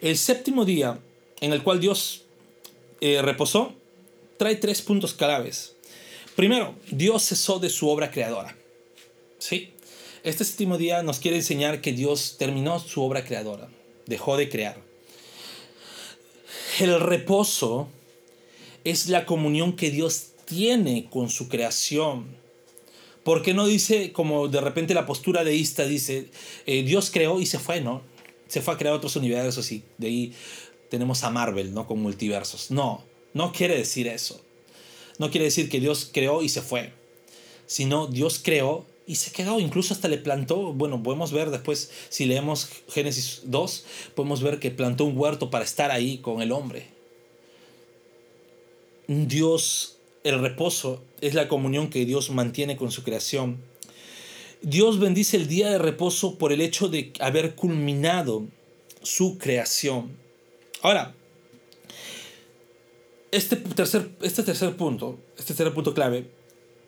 El 0.00 0.16
séptimo 0.16 0.64
día 0.64 0.98
en 1.40 1.52
el 1.52 1.62
cual 1.62 1.80
Dios 1.80 2.24
eh, 3.00 3.22
reposó 3.22 3.74
trae 4.36 4.56
tres 4.56 4.82
puntos 4.82 5.14
claves. 5.14 5.74
Primero, 6.36 6.74
Dios 6.90 7.24
cesó 7.24 7.58
de 7.58 7.70
su 7.70 7.88
obra 7.88 8.10
creadora. 8.10 8.56
¿Sí? 9.38 9.72
Este 10.22 10.44
séptimo 10.44 10.78
día 10.78 11.02
nos 11.02 11.18
quiere 11.18 11.36
enseñar 11.36 11.80
que 11.80 11.92
Dios 11.92 12.36
terminó 12.38 12.78
su 12.80 13.02
obra 13.02 13.24
creadora, 13.24 13.68
dejó 14.06 14.36
de 14.36 14.48
crear. 14.48 14.76
El 16.80 17.00
reposo 17.00 17.88
es 18.84 19.08
la 19.08 19.26
comunión 19.26 19.74
que 19.74 19.90
Dios 19.90 20.28
tiene 20.44 21.08
con 21.10 21.28
su 21.30 21.48
creación 21.48 22.36
¿Por 23.28 23.42
qué 23.42 23.52
no 23.52 23.66
dice, 23.66 24.10
como 24.10 24.48
de 24.48 24.58
repente 24.58 24.94
la 24.94 25.04
postura 25.04 25.44
deísta 25.44 25.84
dice, 25.84 26.30
eh, 26.64 26.82
Dios 26.82 27.10
creó 27.10 27.42
y 27.42 27.44
se 27.44 27.58
fue, 27.58 27.82
¿no? 27.82 28.00
Se 28.46 28.62
fue 28.62 28.72
a 28.72 28.78
crear 28.78 28.94
otros 28.94 29.16
universos 29.16 29.70
y 29.70 29.82
de 29.98 30.06
ahí 30.06 30.32
tenemos 30.88 31.22
a 31.24 31.28
Marvel, 31.28 31.74
¿no? 31.74 31.86
Con 31.86 32.00
multiversos. 32.00 32.70
No, 32.70 33.04
no 33.34 33.52
quiere 33.52 33.76
decir 33.76 34.08
eso. 34.08 34.40
No 35.18 35.30
quiere 35.30 35.44
decir 35.44 35.68
que 35.68 35.78
Dios 35.78 36.08
creó 36.10 36.42
y 36.42 36.48
se 36.48 36.62
fue. 36.62 36.94
Sino 37.66 38.06
Dios 38.06 38.40
creó 38.42 38.86
y 39.06 39.16
se 39.16 39.30
quedó, 39.30 39.60
incluso 39.60 39.92
hasta 39.92 40.08
le 40.08 40.16
plantó, 40.16 40.72
bueno, 40.72 41.02
podemos 41.02 41.30
ver 41.30 41.50
después, 41.50 41.90
si 42.08 42.24
leemos 42.24 42.70
Génesis 42.88 43.42
2, 43.44 43.84
podemos 44.14 44.42
ver 44.42 44.58
que 44.58 44.70
plantó 44.70 45.04
un 45.04 45.18
huerto 45.18 45.50
para 45.50 45.66
estar 45.66 45.90
ahí 45.90 46.16
con 46.16 46.40
el 46.40 46.50
hombre. 46.50 46.86
Dios, 49.06 49.98
el 50.24 50.40
reposo 50.40 51.02
es 51.20 51.34
la 51.34 51.48
comunión 51.48 51.90
que 51.90 52.04
Dios 52.04 52.30
mantiene 52.30 52.76
con 52.76 52.90
su 52.90 53.02
creación. 53.02 53.58
Dios 54.62 54.98
bendice 54.98 55.36
el 55.36 55.46
día 55.46 55.70
de 55.70 55.78
reposo 55.78 56.36
por 56.36 56.52
el 56.52 56.60
hecho 56.60 56.88
de 56.88 57.12
haber 57.20 57.54
culminado 57.54 58.46
su 59.02 59.38
creación. 59.38 60.16
Ahora, 60.82 61.14
este 63.30 63.56
tercer, 63.56 64.10
este 64.22 64.42
tercer 64.42 64.76
punto, 64.76 65.18
este 65.36 65.54
tercer 65.54 65.74
punto 65.74 65.94
clave, 65.94 66.30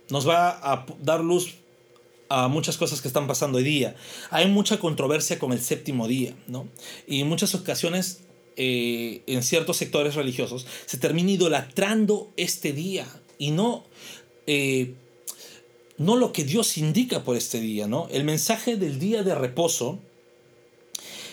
nos 0.09 0.29
va 0.29 0.59
a 0.63 0.87
dar 1.01 1.21
luz 1.21 1.55
a 2.29 2.49
muchas 2.49 2.77
cosas 2.77 3.01
que 3.01 3.09
están 3.09 3.27
pasando 3.27 3.59
hoy 3.59 3.65
día. 3.65 3.97
Hay 4.31 4.49
mucha 4.49 4.79
controversia 4.79 5.39
con 5.39 5.53
el 5.53 5.61
séptimo 5.61 6.09
día, 6.09 6.35
¿no? 6.47 6.69
Y 7.07 7.21
en 7.21 7.29
muchas 7.29 7.55
ocasiones, 7.55 8.23
eh, 8.57 9.23
en 9.27 9.43
ciertos 9.43 9.77
sectores 9.77 10.15
religiosos, 10.15 10.67
se 10.87 10.97
termina 10.97 11.33
idolatrando 11.33 12.33
este 12.37 12.73
día 12.73 13.07
y 13.37 13.51
no, 13.51 13.85
eh, 14.53 14.95
no 15.97 16.17
lo 16.17 16.33
que 16.33 16.43
Dios 16.43 16.77
indica 16.77 17.23
por 17.23 17.37
este 17.37 17.61
día, 17.61 17.87
¿no? 17.87 18.09
El 18.11 18.25
mensaje 18.25 18.77
del 18.77 18.99
día 18.99 19.23
de 19.23 19.37
reposo 19.37 20.01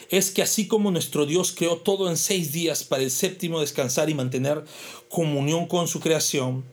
es 0.10 0.30
que 0.30 0.44
así 0.44 0.68
como 0.68 0.92
nuestro 0.92 1.26
Dios 1.26 1.52
creó 1.52 1.78
todo 1.78 2.12
en 2.12 2.18
seis 2.18 2.52
días 2.52 2.84
para 2.84 3.02
el 3.02 3.10
séptimo 3.10 3.60
descansar 3.60 4.12
y 4.12 4.14
mantener 4.14 4.64
comunión 5.10 5.66
con 5.66 5.88
su 5.88 6.00
creación, 6.00 6.64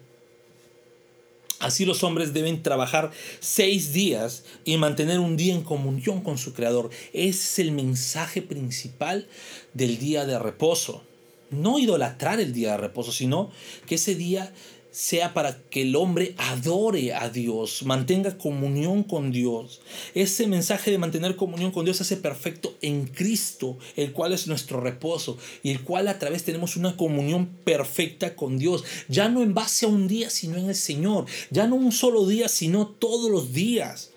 Así 1.61 1.87
los 1.87 2.05
hombres 2.05 2.35
deben 2.35 2.63
trabajar 2.63 3.11
seis 3.41 3.95
días 3.95 4.45
y 4.67 4.77
mantener 4.77 5.19
un 5.19 5.39
día 5.39 5.55
en 5.55 5.63
comunión 5.63 6.21
con 6.21 6.37
su 6.37 6.53
Creador. 6.53 6.91
Ese 7.15 7.29
es 7.31 7.59
el 7.61 7.73
mensaje 7.73 8.43
principal 8.43 9.29
del 9.73 9.99
día 9.99 10.27
de 10.27 10.39
reposo. 10.39 11.03
No 11.49 11.79
idolatrar 11.79 12.39
el 12.39 12.53
día 12.53 12.73
de 12.73 12.77
reposo, 12.77 13.13
sino 13.13 13.51
que 13.87 13.95
ese 13.95 14.15
día 14.15 14.53
sea 14.95 15.35
para 15.35 15.61
que 15.71 15.83
el 15.83 15.97
hombre 15.97 16.37
adore 16.39 17.15
a 17.15 17.29
Dios, 17.29 17.83
mantenga 17.83 18.39
comunión 18.39 19.03
con 19.03 19.33
Dios. 19.33 19.81
Ese 20.15 20.47
mensaje 20.47 20.93
de 20.93 20.99
mantener 20.99 21.35
comunión 21.35 21.73
con 21.73 21.85
Dios 21.85 22.01
hace 22.01 22.17
perfecto 22.17 22.77
en 22.81 23.09
Cristo, 23.09 23.77
el 23.97 24.13
cual 24.13 24.33
es 24.33 24.47
nuestro 24.47 24.81
reposo 24.81 25.37
y 25.65 25.73
el 25.73 25.83
cual 25.83 26.07
a 26.07 26.21
través 26.21 26.45
tenemos 26.45 26.77
una 26.77 26.97
comunión 26.97 27.47
perfecta 27.65 28.37
con 28.37 28.57
Dios, 28.57 28.85
ya 29.09 29.29
no 29.29 29.43
en 29.43 29.53
base 29.53 29.87
a 29.87 29.89
un 29.89 30.07
día, 30.07 30.31
sino 30.31 30.59
en 30.59 30.69
el 30.69 30.77
Señor, 30.77 31.27
ya 31.51 31.67
no 31.67 31.75
un 31.75 31.91
solo 31.91 32.25
día, 32.25 32.49
sino 32.49 32.87
todos 32.87 33.29
los 33.29 33.53
días. 33.53 34.13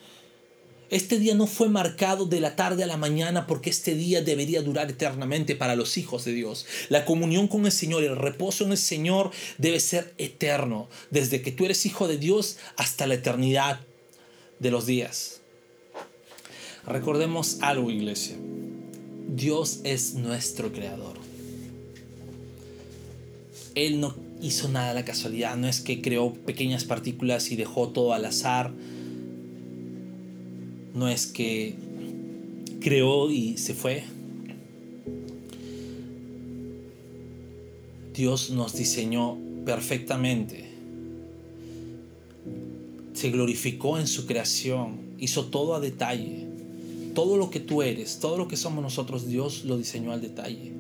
Este 0.90 1.20
día 1.20 1.36
no 1.36 1.48
fue 1.48 1.68
marcado 1.68 2.26
de 2.26 2.40
la 2.40 2.56
tarde 2.56 2.84
a 2.84 2.88
la 2.88 2.96
mañana 2.96 3.46
porque 3.46 3.70
este 3.70 3.94
día 3.94 4.22
debería 4.22 4.62
durar 4.62 4.90
eternamente 4.90 5.56
para 5.56 5.76
los 5.76 5.98
hijos 5.98 6.24
de 6.24 6.32
Dios. 6.32 6.66
La 6.88 7.04
comunión 7.04 7.50
con 7.50 7.66
el 7.66 7.74
Señor, 7.74 8.04
el 8.04 8.16
reposo 8.16 8.64
en 8.64 8.72
el 8.72 8.78
Señor 8.78 9.32
debe 9.58 9.82
ser 9.82 10.14
eterno, 10.18 10.88
desde 11.12 11.42
que 11.42 11.52
tú 11.52 11.66
eres 11.66 11.86
hijo 11.86 12.08
de 12.08 12.18
Dios 12.18 12.58
hasta 12.78 13.06
la 13.06 13.16
eternidad 13.16 13.82
de 14.60 14.72
los 14.72 14.86
días. 14.86 15.42
Recordemos 16.86 17.58
algo, 17.60 17.92
iglesia. 17.92 18.38
Dios 19.28 19.82
es 19.84 20.14
nuestro 20.14 20.72
creador. 20.72 21.18
Él 23.76 24.00
no 24.00 24.16
hizo 24.42 24.70
nada 24.70 24.92
a 24.92 24.94
la 24.94 25.04
casualidad, 25.04 25.58
no 25.58 25.68
es 25.68 25.82
que 25.82 26.02
creó 26.02 26.34
pequeñas 26.34 26.86
partículas 26.86 27.52
y 27.52 27.58
dejó 27.58 27.90
todo 27.90 28.14
al 28.14 28.24
azar 28.24 28.72
no 30.98 31.08
es 31.08 31.28
que 31.28 31.76
creó 32.82 33.30
y 33.30 33.58
se 33.58 33.76
fue. 33.76 34.04
Dios 38.16 38.50
nos 38.50 38.74
diseñó 38.74 39.38
perfectamente. 39.64 40.66
Se 43.14 43.30
glorificó 43.30 44.00
en 44.00 44.08
su 44.08 44.26
creación, 44.26 44.98
hizo 45.20 45.46
todo 45.46 45.76
a 45.76 45.80
detalle. 45.80 46.48
Todo 47.14 47.38
lo 47.38 47.52
que 47.52 47.60
tú 47.60 47.84
eres, 47.84 48.20
todo 48.20 48.38
lo 48.38 48.48
que 48.48 48.58
somos 48.58 48.84
nosotros, 48.84 49.28
Dios 49.28 49.66
lo 49.66 49.78
diseñó 49.78 50.12
al 50.12 50.22
detalle. 50.22 50.77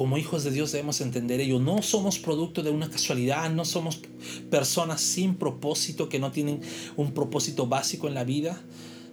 Como 0.00 0.16
hijos 0.16 0.44
de 0.44 0.50
Dios 0.50 0.72
debemos 0.72 1.02
entender 1.02 1.42
ello. 1.42 1.58
No 1.58 1.82
somos 1.82 2.18
producto 2.18 2.62
de 2.62 2.70
una 2.70 2.88
casualidad, 2.88 3.50
no 3.50 3.66
somos 3.66 4.00
personas 4.48 5.02
sin 5.02 5.34
propósito 5.34 6.08
que 6.08 6.18
no 6.18 6.32
tienen 6.32 6.62
un 6.96 7.12
propósito 7.12 7.66
básico 7.66 8.08
en 8.08 8.14
la 8.14 8.24
vida. 8.24 8.64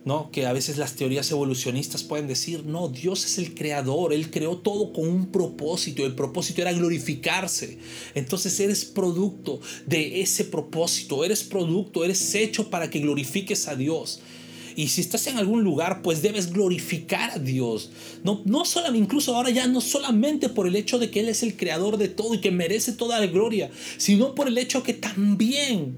¿no? 0.05 0.31
Que 0.31 0.45
a 0.45 0.53
veces 0.53 0.77
las 0.77 0.93
teorías 0.93 1.29
evolucionistas 1.29 2.03
pueden 2.03 2.25
decir, 2.27 2.63
no, 2.63 2.87
Dios 2.87 3.25
es 3.25 3.37
el 3.37 3.53
creador, 3.53 4.13
Él 4.13 4.31
creó 4.31 4.59
todo 4.59 4.93
con 4.93 5.09
un 5.09 5.25
propósito, 5.29 6.05
el 6.05 6.15
propósito 6.15 6.61
era 6.61 6.71
glorificarse. 6.71 7.79
Entonces 8.15 8.57
eres 8.61 8.85
producto 8.85 9.59
de 9.87 10.21
ese 10.21 10.45
propósito, 10.45 11.25
eres 11.25 11.43
producto, 11.43 12.05
eres 12.05 12.33
hecho 12.33 12.69
para 12.69 12.89
que 12.89 13.01
glorifiques 13.01 13.67
a 13.67 13.75
Dios. 13.75 14.21
Y 14.77 14.89
si 14.89 15.01
estás 15.01 15.25
en 15.25 15.37
algún 15.37 15.63
lugar, 15.63 16.03
pues 16.03 16.21
debes 16.21 16.53
glorificar 16.53 17.31
a 17.31 17.39
Dios. 17.39 17.89
No, 18.23 18.43
no 18.45 18.63
solamente, 18.63 19.05
incluso 19.05 19.35
ahora 19.35 19.49
ya 19.49 19.65
no 19.65 19.81
solamente 19.81 20.49
por 20.49 20.67
el 20.67 20.75
hecho 20.75 20.99
de 20.99 21.09
que 21.09 21.21
Él 21.21 21.29
es 21.29 21.41
el 21.41 21.57
creador 21.57 21.97
de 21.97 22.09
todo 22.09 22.35
y 22.35 22.41
que 22.41 22.51
merece 22.51 22.91
toda 22.91 23.19
la 23.19 23.25
gloria, 23.25 23.71
sino 23.97 24.35
por 24.35 24.47
el 24.47 24.55
hecho 24.59 24.83
que 24.83 24.93
también 24.93 25.97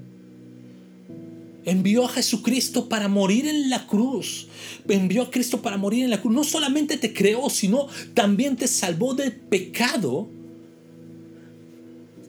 envió 1.66 2.06
a 2.06 2.08
Jesucristo 2.08 2.88
para 2.88 3.08
morir 3.08 3.46
en 3.46 3.68
la 3.68 3.86
cruz. 3.86 4.48
Envió 4.88 5.24
a 5.24 5.30
Cristo 5.30 5.60
para 5.60 5.76
morir 5.76 6.04
en 6.04 6.10
la 6.10 6.22
cruz. 6.22 6.34
No 6.34 6.42
solamente 6.42 6.96
te 6.96 7.12
creó, 7.12 7.50
sino 7.50 7.86
también 8.14 8.56
te 8.56 8.66
salvó 8.66 9.12
del 9.12 9.32
pecado 9.32 10.26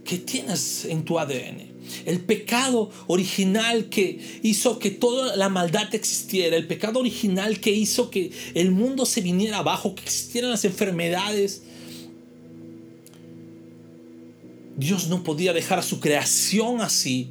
que 0.04 0.18
tienes 0.18 0.84
en 0.84 1.06
tu 1.06 1.18
ADN. 1.18 1.71
El 2.06 2.22
pecado 2.22 2.90
original 3.08 3.90
que 3.90 4.20
hizo 4.44 4.80
que 4.80 4.92
toda 4.92 5.36
la 5.36 5.50
maldad 5.50 5.94
existiera. 5.94 6.58
El 6.58 6.68
pecado 6.68 7.00
original 7.00 7.60
que 7.60 7.72
hizo 7.72 8.10
que 8.10 8.32
el 8.54 8.72
mundo 8.72 9.06
se 9.06 9.22
viniera 9.22 9.60
abajo, 9.60 9.96
que 9.96 10.04
existieran 10.04 10.52
las 10.52 10.66
enfermedades. 10.66 11.64
Dios 14.78 15.08
no 15.08 15.24
podía 15.24 15.54
dejar 15.54 15.80
a 15.80 15.84
su 15.84 16.00
creación 16.00 16.82
así. 16.82 17.30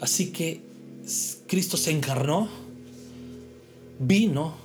Así 0.00 0.26
que 0.26 0.60
Cristo 1.46 1.76
se 1.76 1.92
encarnó, 1.92 2.48
vino, 4.00 4.56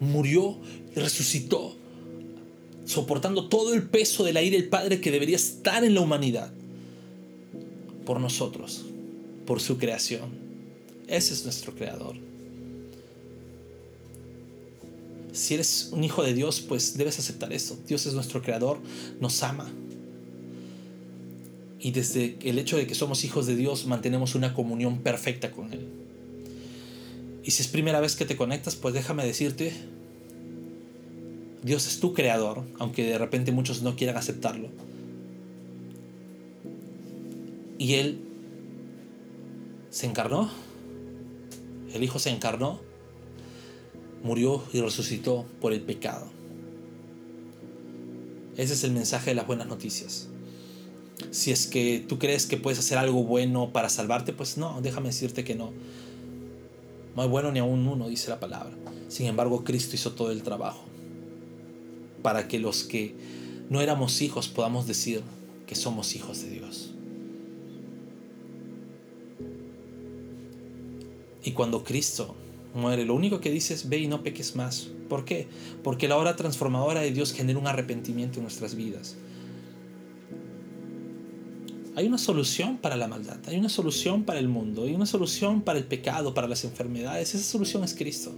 murió 0.00 0.56
y 0.96 0.98
resucitó, 0.98 1.76
soportando 2.86 3.48
todo 3.48 3.74
el 3.74 3.82
peso 3.82 4.24
de 4.24 4.32
la 4.32 4.42
ira 4.42 4.56
del 4.56 4.68
Padre 4.68 5.00
que 5.00 5.10
debería 5.10 5.36
estar 5.36 5.84
en 5.84 5.94
la 5.94 6.00
humanidad 6.00 6.52
por 8.08 8.20
nosotros, 8.20 8.86
por 9.44 9.60
su 9.60 9.76
creación. 9.76 10.30
Ese 11.08 11.34
es 11.34 11.44
nuestro 11.44 11.74
creador. 11.74 12.16
Si 15.34 15.52
eres 15.52 15.90
un 15.92 16.02
hijo 16.02 16.22
de 16.22 16.32
Dios, 16.32 16.62
pues 16.62 16.96
debes 16.96 17.18
aceptar 17.18 17.52
eso. 17.52 17.78
Dios 17.86 18.06
es 18.06 18.14
nuestro 18.14 18.40
creador, 18.40 18.78
nos 19.20 19.42
ama. 19.42 19.70
Y 21.78 21.90
desde 21.90 22.38
el 22.44 22.58
hecho 22.58 22.78
de 22.78 22.86
que 22.86 22.94
somos 22.94 23.24
hijos 23.24 23.46
de 23.46 23.56
Dios, 23.56 23.84
mantenemos 23.84 24.34
una 24.34 24.54
comunión 24.54 25.00
perfecta 25.00 25.50
con 25.50 25.74
Él. 25.74 25.86
Y 27.44 27.50
si 27.50 27.60
es 27.60 27.68
primera 27.68 28.00
vez 28.00 28.16
que 28.16 28.24
te 28.24 28.38
conectas, 28.38 28.74
pues 28.74 28.94
déjame 28.94 29.26
decirte, 29.26 29.70
Dios 31.62 31.86
es 31.86 32.00
tu 32.00 32.14
creador, 32.14 32.64
aunque 32.78 33.04
de 33.04 33.18
repente 33.18 33.52
muchos 33.52 33.82
no 33.82 33.96
quieran 33.96 34.16
aceptarlo. 34.16 34.70
Y 37.78 37.94
Él 37.94 38.20
se 39.90 40.06
encarnó, 40.06 40.50
el 41.94 42.02
Hijo 42.02 42.18
se 42.18 42.30
encarnó, 42.30 42.80
murió 44.22 44.62
y 44.72 44.80
resucitó 44.80 45.46
por 45.60 45.72
el 45.72 45.80
pecado. 45.80 46.26
Ese 48.56 48.74
es 48.74 48.82
el 48.82 48.90
mensaje 48.90 49.30
de 49.30 49.36
las 49.36 49.46
buenas 49.46 49.68
noticias. 49.68 50.28
Si 51.30 51.52
es 51.52 51.66
que 51.66 52.04
tú 52.06 52.18
crees 52.18 52.46
que 52.46 52.56
puedes 52.56 52.78
hacer 52.80 52.98
algo 52.98 53.22
bueno 53.22 53.72
para 53.72 53.88
salvarte, 53.88 54.32
pues 54.32 54.56
no, 54.56 54.80
déjame 54.82 55.08
decirte 55.08 55.44
que 55.44 55.54
no. 55.54 55.72
No 57.14 57.22
hay 57.22 57.28
bueno 57.28 57.52
ni 57.52 57.60
aún 57.60 57.86
uno, 57.86 58.08
dice 58.08 58.28
la 58.30 58.40
palabra. 58.40 58.76
Sin 59.08 59.26
embargo, 59.26 59.64
Cristo 59.64 59.94
hizo 59.94 60.12
todo 60.12 60.32
el 60.32 60.42
trabajo 60.42 60.84
para 62.22 62.48
que 62.48 62.58
los 62.58 62.84
que 62.84 63.14
no 63.70 63.80
éramos 63.80 64.20
hijos 64.22 64.48
podamos 64.48 64.86
decir 64.86 65.22
que 65.66 65.74
somos 65.74 66.14
hijos 66.14 66.42
de 66.42 66.50
Dios. 66.50 66.94
Y 71.44 71.52
cuando 71.52 71.84
Cristo 71.84 72.34
muere. 72.74 73.04
Lo 73.04 73.14
único 73.14 73.40
que 73.40 73.50
dice 73.50 73.74
es 73.74 73.88
ve 73.88 73.98
y 73.98 74.08
no 74.08 74.22
peques 74.22 74.56
más. 74.56 74.88
¿Por 75.08 75.24
qué? 75.24 75.48
Porque 75.82 76.08
la 76.08 76.16
obra 76.16 76.36
transformadora 76.36 77.00
de 77.00 77.12
Dios 77.12 77.32
genera 77.32 77.58
un 77.58 77.66
arrepentimiento 77.66 78.38
en 78.38 78.44
nuestras 78.44 78.74
vidas. 78.74 79.16
Hay 81.96 82.06
una 82.06 82.18
solución 82.18 82.78
para 82.78 82.96
la 82.96 83.08
maldad, 83.08 83.38
hay 83.46 83.58
una 83.58 83.68
solución 83.68 84.22
para 84.22 84.38
el 84.38 84.46
mundo, 84.46 84.84
hay 84.84 84.94
una 84.94 85.06
solución 85.06 85.62
para 85.62 85.80
el 85.80 85.84
pecado, 85.84 86.32
para 86.32 86.46
las 86.46 86.62
enfermedades. 86.64 87.34
Esa 87.34 87.44
solución 87.44 87.82
es 87.82 87.94
Cristo. 87.94 88.32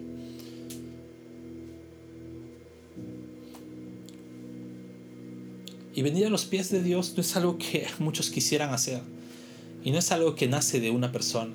Y 5.93 6.03
venir 6.03 6.25
a 6.25 6.31
los 6.31 6.47
pies 6.47 6.71
de 6.71 6.83
Dios 6.83 7.13
no 7.17 7.21
es 7.21 7.37
algo 7.37 7.59
que 7.59 7.87
muchos 7.99 8.31
quisieran 8.31 8.73
hacer. 8.73 9.03
Y 9.85 9.91
no 9.91 9.99
es 9.99 10.11
algo 10.11 10.35
que 10.35 10.49
nace 10.49 10.81
de 10.81 10.91
una 10.91 11.13
persona. 11.13 11.53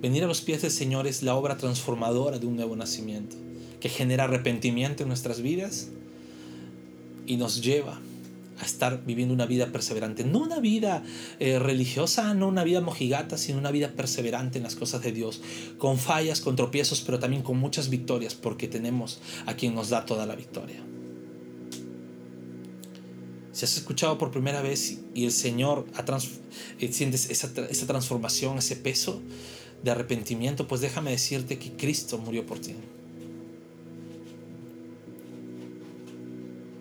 Venir 0.00 0.22
a 0.22 0.28
los 0.28 0.42
pies 0.42 0.62
del 0.62 0.70
Señor 0.70 1.08
es 1.08 1.24
la 1.24 1.34
obra 1.34 1.56
transformadora 1.56 2.38
de 2.38 2.46
un 2.46 2.54
nuevo 2.54 2.76
nacimiento, 2.76 3.36
que 3.80 3.88
genera 3.88 4.24
arrepentimiento 4.24 5.02
en 5.02 5.08
nuestras 5.08 5.40
vidas 5.40 5.88
y 7.26 7.36
nos 7.36 7.62
lleva 7.62 7.98
a 8.60 8.64
estar 8.64 9.04
viviendo 9.04 9.34
una 9.34 9.46
vida 9.46 9.72
perseverante. 9.72 10.22
No 10.22 10.38
una 10.38 10.60
vida 10.60 11.02
eh, 11.40 11.58
religiosa, 11.58 12.32
no 12.34 12.46
una 12.46 12.62
vida 12.62 12.80
mojigata, 12.80 13.36
sino 13.38 13.58
una 13.58 13.72
vida 13.72 13.92
perseverante 13.92 14.58
en 14.58 14.64
las 14.64 14.76
cosas 14.76 15.02
de 15.02 15.10
Dios, 15.10 15.40
con 15.78 15.98
fallas, 15.98 16.40
con 16.40 16.54
tropiezos, 16.54 17.00
pero 17.00 17.18
también 17.18 17.42
con 17.42 17.58
muchas 17.58 17.88
victorias, 17.88 18.36
porque 18.36 18.68
tenemos 18.68 19.20
a 19.46 19.54
quien 19.54 19.74
nos 19.74 19.90
da 19.90 20.06
toda 20.06 20.26
la 20.26 20.36
victoria. 20.36 20.80
Si 23.50 23.64
has 23.64 23.76
escuchado 23.76 24.16
por 24.18 24.30
primera 24.30 24.62
vez 24.62 25.00
y 25.14 25.24
el 25.24 25.32
Señor 25.32 25.86
ha 25.94 26.04
eh, 26.78 26.92
sientes 26.92 27.30
esa, 27.30 27.50
esa 27.68 27.86
transformación, 27.88 28.58
ese 28.58 28.76
peso 28.76 29.20
de 29.82 29.90
arrepentimiento, 29.90 30.66
pues 30.66 30.80
déjame 30.80 31.10
decirte 31.10 31.58
que 31.58 31.72
Cristo 31.72 32.18
murió 32.18 32.44
por 32.44 32.58
ti. 32.58 32.74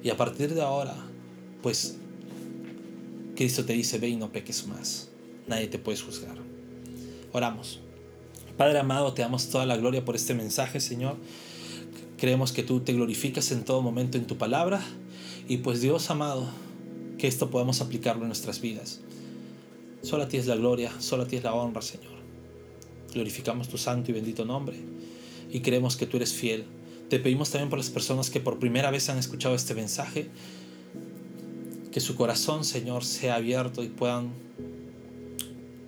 Y 0.04 0.10
a 0.10 0.18
partir 0.18 0.54
de 0.54 0.62
ahora, 0.62 0.96
pues 1.62 1.98
Cristo 3.36 3.66
te 3.66 3.74
dice, 3.74 4.00
ve 4.00 4.10
y 4.10 4.16
no 4.16 4.32
peques 4.32 4.66
más. 4.68 5.10
Nadie 5.48 5.68
te 5.68 5.80
puede 5.80 5.98
juzgar. 5.98 6.38
Oramos. 7.34 7.80
Padre 8.58 8.80
amado, 8.80 9.14
te 9.14 9.22
damos 9.22 9.50
toda 9.50 9.66
la 9.66 9.78
gloria 9.78 10.04
por 10.04 10.16
este 10.16 10.34
mensaje, 10.34 10.80
Señor. 10.80 11.18
Creemos 12.18 12.52
que 12.52 12.64
tú 12.64 12.80
te 12.80 12.94
glorificas 12.94 13.52
en 13.52 13.64
todo 13.64 13.82
momento 13.82 14.18
en 14.18 14.26
tu 14.26 14.38
palabra. 14.38 14.82
Y 15.48 15.58
pues 15.58 15.82
Dios 15.82 16.10
amado, 16.10 16.48
que 17.18 17.28
esto 17.28 17.50
podamos 17.50 17.82
aplicarlo 17.82 18.24
en 18.24 18.30
nuestras 18.30 18.60
vidas. 18.60 19.02
Solo 20.02 20.24
a 20.24 20.28
ti 20.28 20.38
es 20.38 20.48
la 20.48 20.56
gloria, 20.56 20.92
solo 21.00 21.24
a 21.24 21.28
ti 21.28 21.36
es 21.36 21.44
la 21.44 21.54
honra, 21.54 21.82
Señor. 21.82 22.18
Glorificamos 23.14 23.70
tu 23.70 23.78
santo 23.78 24.12
y 24.12 24.14
bendito 24.14 24.46
nombre 24.46 24.78
y 25.52 25.62
creemos 25.62 25.96
que 25.96 26.06
tú 26.06 26.18
eres 26.18 26.34
fiel. 26.34 26.66
Te 27.10 27.20
pedimos 27.20 27.52
también 27.52 27.70
por 27.70 27.80
las 27.80 27.90
personas 27.90 28.30
que 28.30 28.40
por 28.40 28.60
primera 28.60 28.92
vez 28.92 29.10
han 29.10 29.18
escuchado 29.18 29.56
este 29.56 29.74
mensaje 29.74 30.30
que 31.92 32.00
su 32.00 32.16
corazón, 32.16 32.64
Señor, 32.64 33.04
sea 33.04 33.36
abierto 33.36 33.84
y 33.84 33.88
puedan 33.88 34.30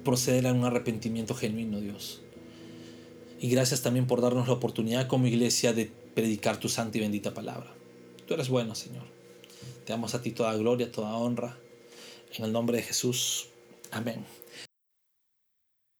proceder 0.03 0.47
a 0.47 0.53
un 0.53 0.63
arrepentimiento 0.63 1.35
genuino, 1.35 1.79
Dios. 1.81 2.21
Y 3.39 3.49
gracias 3.49 3.81
también 3.81 4.07
por 4.07 4.21
darnos 4.21 4.47
la 4.47 4.53
oportunidad 4.53 5.07
como 5.07 5.27
iglesia 5.27 5.73
de 5.73 5.91
predicar 6.15 6.57
tu 6.59 6.67
santa 6.67 6.97
y 6.97 7.01
bendita 7.01 7.33
palabra. 7.33 7.71
Tú 8.27 8.33
eres 8.33 8.49
bueno, 8.49 8.75
Señor. 8.75 9.03
Te 9.85 9.93
damos 9.93 10.15
a 10.15 10.21
ti 10.21 10.31
toda 10.31 10.55
gloria, 10.55 10.91
toda 10.91 11.15
honra. 11.15 11.57
En 12.35 12.45
el 12.45 12.51
nombre 12.51 12.77
de 12.77 12.83
Jesús. 12.83 13.47
Amén. 13.91 14.38